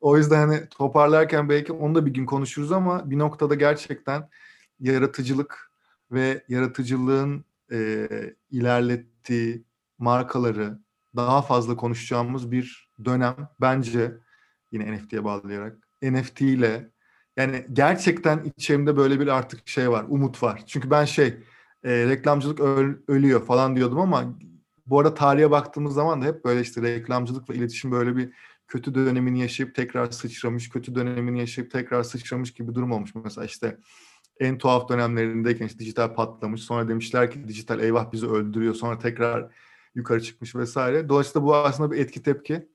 O 0.00 0.16
yüzden 0.16 0.48
hani 0.48 0.68
toparlarken 0.68 1.48
belki 1.48 1.72
onu 1.72 1.94
da 1.94 2.06
bir 2.06 2.14
gün 2.14 2.26
konuşuruz 2.26 2.72
ama 2.72 3.10
bir 3.10 3.18
noktada 3.18 3.54
gerçekten 3.54 4.28
yaratıcılık 4.80 5.70
ve 6.12 6.44
yaratıcılığın 6.48 7.44
e, 7.72 8.08
ilerlettiği 8.50 9.64
markaları 9.98 10.78
daha 11.16 11.42
fazla 11.42 11.76
konuşacağımız 11.76 12.50
bir 12.50 12.90
dönem 13.04 13.36
bence 13.60 14.12
yine 14.72 14.96
NFT'ye 14.96 15.24
bağlayarak 15.24 15.76
NFT 16.02 16.40
ile 16.40 16.90
yani 17.36 17.66
gerçekten 17.72 18.44
içimde 18.44 18.96
böyle 18.96 19.20
bir 19.20 19.26
artık 19.26 19.68
şey 19.68 19.90
var, 19.90 20.04
umut 20.08 20.42
var. 20.42 20.62
Çünkü 20.66 20.90
ben 20.90 21.04
şey 21.04 21.26
e, 21.84 21.90
reklamcılık 22.08 22.60
öl- 22.60 22.98
ölüyor 23.08 23.46
falan 23.46 23.76
diyordum 23.76 23.98
ama 23.98 24.34
bu 24.86 25.00
arada 25.00 25.14
tarihe 25.14 25.50
baktığımız 25.50 25.94
zaman 25.94 26.22
da 26.22 26.26
hep 26.26 26.44
böyle 26.44 26.60
işte 26.60 26.82
reklamcılık 26.82 27.50
ve 27.50 27.54
iletişim 27.54 27.92
böyle 27.92 28.16
bir 28.16 28.32
kötü 28.68 28.94
dönemini 28.94 29.40
yaşayıp 29.40 29.74
tekrar 29.74 30.10
sıçramış, 30.10 30.68
kötü 30.68 30.94
dönemini 30.94 31.38
yaşayıp 31.38 31.70
tekrar 31.70 32.02
sıçramış 32.02 32.54
gibi 32.54 32.68
bir 32.68 32.74
durum 32.74 32.92
olmuş. 32.92 33.14
Mesela 33.14 33.44
işte 33.44 33.78
en 34.40 34.58
tuhaf 34.58 34.88
dönemlerindeyken 34.88 35.66
işte 35.66 35.78
dijital 35.78 36.14
patlamış. 36.14 36.62
Sonra 36.62 36.88
demişler 36.88 37.30
ki 37.30 37.48
dijital 37.48 37.80
eyvah 37.80 38.12
bizi 38.12 38.26
öldürüyor. 38.26 38.74
Sonra 38.74 38.98
tekrar 38.98 39.50
yukarı 39.94 40.22
çıkmış 40.22 40.54
vesaire. 40.54 41.08
Dolayısıyla 41.08 41.46
bu 41.46 41.56
aslında 41.56 41.90
bir 41.90 41.98
etki 41.98 42.22
tepki. 42.22 42.68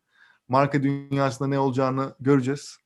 Marka 0.48 0.84
dünyasında 0.84 1.48
ne 1.48 1.60
olacağını 1.60 2.16
göreceğiz. 2.20 2.78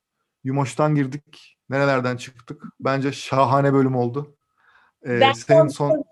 Yumoş'tan 0.44 0.96
girdik. 0.96 1.58
Nerelerden 1.70 2.18
çıktık? 2.18 2.64
Bence 2.80 3.12
şahane 3.12 3.74
bölüm 3.74 3.96
oldu. 3.96 4.36
Ee, 5.06 5.20
Ben 5.20 5.34
senin 5.34 5.68
son. 5.68 6.04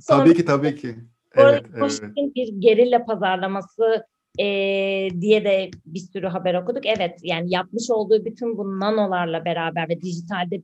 Sonra 0.00 0.24
tabii 0.24 0.34
ki 0.34 0.44
tabii 0.44 0.76
ki. 0.76 0.98
Bu 1.36 1.40
arada 1.42 1.56
Evet, 1.56 1.64
evet. 1.70 1.80
Koşik'in 1.80 2.34
bir 2.34 2.48
gerilla 2.60 3.04
pazarlaması 3.04 4.04
eee, 4.38 5.08
diye 5.20 5.44
de 5.44 5.70
bir 5.86 6.00
sürü 6.00 6.26
haber 6.26 6.54
okuduk. 6.54 6.86
Evet 6.86 7.18
yani 7.22 7.54
yapmış 7.54 7.90
olduğu 7.90 8.24
bütün 8.24 8.58
bu 8.58 8.80
nanolarla 8.80 9.44
beraber 9.44 9.88
ve 9.88 10.00
dijitalde 10.00 10.62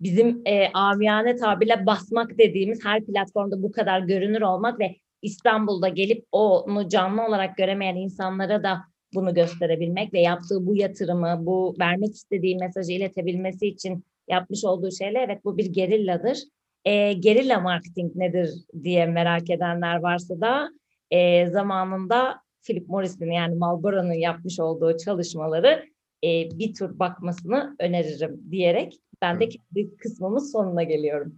bizim 0.00 0.42
eee 0.46 0.70
amiyane 0.74 1.36
tabirle 1.36 1.86
basmak 1.86 2.38
dediğimiz 2.38 2.84
her 2.84 3.04
platformda 3.06 3.62
bu 3.62 3.72
kadar 3.72 4.00
görünür 4.00 4.42
olmak 4.42 4.80
ve 4.80 4.96
İstanbul'da 5.22 5.88
gelip 5.88 6.24
onu 6.32 6.88
canlı 6.88 7.26
olarak 7.26 7.56
göremeyen 7.56 7.96
insanlara 7.96 8.62
da 8.62 8.78
bunu 9.14 9.34
gösterebilmek 9.34 10.14
ve 10.14 10.20
yaptığı 10.20 10.66
bu 10.66 10.76
yatırımı, 10.76 11.36
bu 11.46 11.74
vermek 11.80 12.14
istediği 12.14 12.56
mesajı 12.56 12.92
iletebilmesi 12.92 13.66
için 13.66 14.04
yapmış 14.28 14.64
olduğu 14.64 14.90
şeyle 14.90 15.18
evet 15.26 15.44
bu 15.44 15.58
bir 15.58 15.66
gerilladır. 15.66 16.38
E, 16.86 17.12
gerilla 17.12 17.60
marketing 17.60 18.16
nedir 18.16 18.50
diye 18.82 19.06
merak 19.06 19.50
edenler 19.50 19.96
varsa 19.96 20.40
da 20.40 20.70
e, 21.10 21.46
zamanında 21.50 22.40
Philip 22.62 22.88
Morris'in 22.88 23.30
yani 23.30 23.54
Marlboro'nun 23.54 24.12
yapmış 24.12 24.60
olduğu 24.60 24.96
çalışmaları 24.96 25.84
e, 26.24 26.28
bir 26.58 26.74
tur 26.74 26.98
bakmasını 26.98 27.76
öneririm 27.80 28.40
diyerek 28.50 29.00
ben 29.22 29.40
de 29.40 29.44
Evet. 29.44 29.56
kendi 29.74 29.96
kısmımın 29.96 30.52
sonuna 30.52 30.82
geliyorum. 30.82 31.34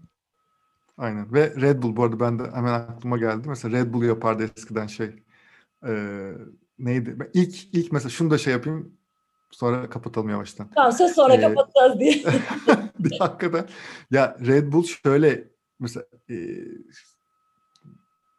Aynen. 0.96 1.32
Ve 1.32 1.53
Red 1.61 1.82
Bull 1.82 1.96
bu 1.96 2.03
arada 2.05 2.20
ben 2.20 2.38
de 2.38 2.42
hemen 2.55 2.72
aklıma 2.72 3.18
geldi. 3.18 3.49
Mesela 3.49 3.78
Red 3.78 3.92
Bull 3.92 4.05
yapardı 4.05 4.51
eskiden 4.57 4.86
şey. 4.86 5.11
Ee, 5.86 6.32
neydi? 6.78 7.20
Ben 7.20 7.30
ilk 7.34 7.74
ilk 7.74 7.92
mesela 7.92 8.11
şunu 8.11 8.30
da 8.30 8.38
şey 8.38 8.53
yapayım. 8.53 8.97
Sonra 9.51 9.90
kapatalım 9.90 10.28
yavaştan. 10.28 10.70
Tamam 10.74 10.92
sonra 10.92 11.34
Ee, 11.34 11.40
kapatacağız 11.40 12.01
diye. 12.01 12.22
Bir 12.99 13.18
hakikaten. 13.18 13.68
Ya 14.11 14.36
Red 14.46 14.72
Bull 14.72 14.84
şöyle 14.84 15.44
mesela 15.80 16.07
e, 16.30 16.34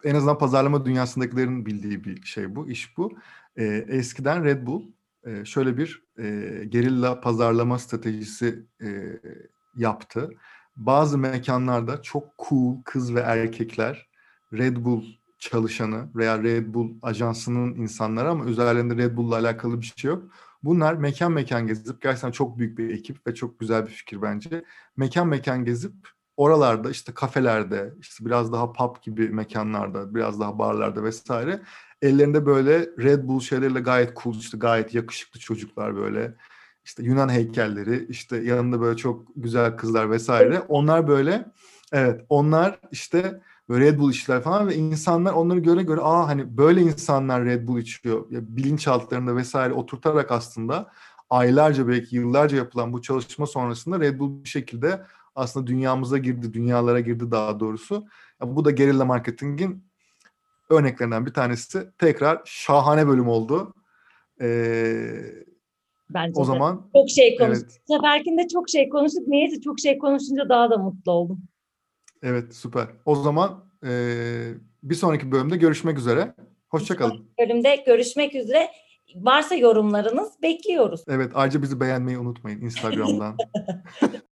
en 0.03 0.15
azından 0.15 0.37
pazarlama 0.37 0.85
dünyasındakilerin 0.85 1.65
bildiği 1.65 2.03
bir 2.03 2.21
şey 2.21 2.55
bu, 2.55 2.69
iş 2.69 2.97
bu. 2.97 3.17
E, 3.57 3.65
eskiden 3.87 4.43
Red 4.43 4.67
Bull 4.67 4.83
e, 5.25 5.45
şöyle 5.45 5.77
bir 5.77 6.03
e, 6.19 6.25
gerilla 6.69 7.21
pazarlama 7.21 7.79
stratejisi 7.79 8.65
e, 8.81 9.19
yaptı. 9.75 10.29
Bazı 10.75 11.17
mekanlarda 11.17 12.01
çok 12.01 12.23
cool 12.49 12.81
kız 12.85 13.15
ve 13.15 13.19
erkekler 13.19 14.09
Red 14.53 14.77
Bull 14.77 15.03
çalışanı 15.39 16.09
veya 16.15 16.43
Red 16.43 16.73
Bull 16.73 16.93
ajansının 17.01 17.75
insanları 17.75 18.29
ama 18.29 18.45
üzerlerinde 18.45 18.97
Red 18.97 19.17
Bull'la 19.17 19.35
alakalı 19.35 19.81
bir 19.81 19.93
şey 19.97 20.11
yok. 20.11 20.23
Bunlar 20.63 20.93
mekan 20.93 21.31
mekan 21.31 21.67
gezip 21.67 22.01
gerçekten 22.01 22.31
çok 22.31 22.57
büyük 22.57 22.77
bir 22.77 22.89
ekip 22.89 23.27
ve 23.27 23.35
çok 23.35 23.59
güzel 23.59 23.85
bir 23.85 23.91
fikir 23.91 24.21
bence. 24.21 24.63
Mekan 24.97 25.27
mekan 25.27 25.65
gezip 25.65 25.93
oralarda 26.37 26.89
işte 26.89 27.13
kafelerde, 27.13 27.93
işte 27.99 28.25
biraz 28.25 28.53
daha 28.53 28.73
pub 28.73 28.95
gibi 29.01 29.29
mekanlarda, 29.29 30.15
biraz 30.15 30.39
daha 30.39 30.59
barlarda 30.59 31.03
vesaire 31.03 31.61
ellerinde 32.01 32.45
böyle 32.45 32.79
Red 32.79 33.23
Bull 33.23 33.39
şeyleriyle 33.39 33.79
gayet 33.79 34.17
cool, 34.23 34.35
işte 34.35 34.57
gayet 34.57 34.95
yakışıklı 34.95 35.39
çocuklar 35.39 35.95
böyle. 35.95 36.35
işte 36.85 37.03
Yunan 37.03 37.29
heykelleri, 37.29 38.05
işte 38.09 38.37
yanında 38.37 38.81
böyle 38.81 38.97
çok 38.97 39.27
güzel 39.35 39.77
kızlar 39.77 40.11
vesaire. 40.11 40.59
Onlar 40.59 41.07
böyle 41.07 41.45
evet 41.91 42.25
onlar 42.29 42.79
işte 42.91 43.41
böyle 43.69 43.85
Red 43.85 43.99
Bull 43.99 44.11
içtiler 44.11 44.41
falan 44.41 44.67
ve 44.67 44.75
insanlar 44.75 45.33
onları 45.33 45.59
göre 45.59 45.83
göre 45.83 46.01
aa 46.01 46.27
hani 46.27 46.57
böyle 46.57 46.81
insanlar 46.81 47.45
Red 47.45 47.67
Bull 47.67 47.79
içiyor. 47.79 48.31
Ya 48.31 48.39
bilinçaltlarında 48.43 49.35
vesaire 49.35 49.73
oturtarak 49.73 50.31
aslında 50.31 50.91
aylarca 51.29 51.87
belki 51.87 52.15
yıllarca 52.15 52.57
yapılan 52.57 52.93
bu 52.93 53.01
çalışma 53.01 53.45
sonrasında 53.45 53.99
Red 53.99 54.19
Bull 54.19 54.43
bir 54.43 54.49
şekilde 54.49 55.01
aslında 55.35 55.67
dünyamıza 55.67 56.17
girdi, 56.17 56.53
dünyalara 56.53 56.99
girdi 56.99 57.31
daha 57.31 57.59
doğrusu. 57.59 58.07
Ya 58.41 58.55
bu 58.55 58.65
da 58.65 58.71
gerilla 58.71 59.05
marketingin 59.05 59.83
örneklerinden 60.69 61.25
bir 61.25 61.33
tanesi. 61.33 61.89
Tekrar 61.97 62.41
şahane 62.45 63.07
bölüm 63.07 63.27
oldu. 63.27 63.73
Ee, 64.41 65.21
Bence 66.09 66.39
o 66.39 66.43
de. 66.43 66.45
zaman 66.45 66.89
çok 66.95 67.09
şey 67.09 67.37
konuştuk. 67.37 67.67
evet, 67.69 67.81
seferkinde 67.87 68.47
çok 68.47 68.69
şey 68.69 68.89
konuştuk. 68.89 69.27
Neyse 69.27 69.61
çok 69.61 69.79
şey 69.79 69.97
konuşunca 69.97 70.49
daha 70.49 70.69
da 70.69 70.77
mutlu 70.77 71.11
oldum. 71.11 71.41
Evet 72.23 72.55
süper. 72.55 72.87
O 73.05 73.15
zaman 73.15 73.69
ee, 73.85 74.53
bir 74.83 74.95
sonraki 74.95 75.31
bölümde 75.31 75.57
görüşmek 75.57 75.97
üzere. 75.97 76.35
Hoşçakalın. 76.69 77.29
Bölümde 77.39 77.83
görüşmek 77.85 78.35
üzere. 78.35 78.67
Varsa 79.15 79.55
yorumlarınız 79.55 80.41
bekliyoruz. 80.41 81.03
Evet 81.07 81.31
ayrıca 81.35 81.61
bizi 81.61 81.79
beğenmeyi 81.79 82.17
unutmayın 82.17 82.61
Instagram'dan. 82.61 83.37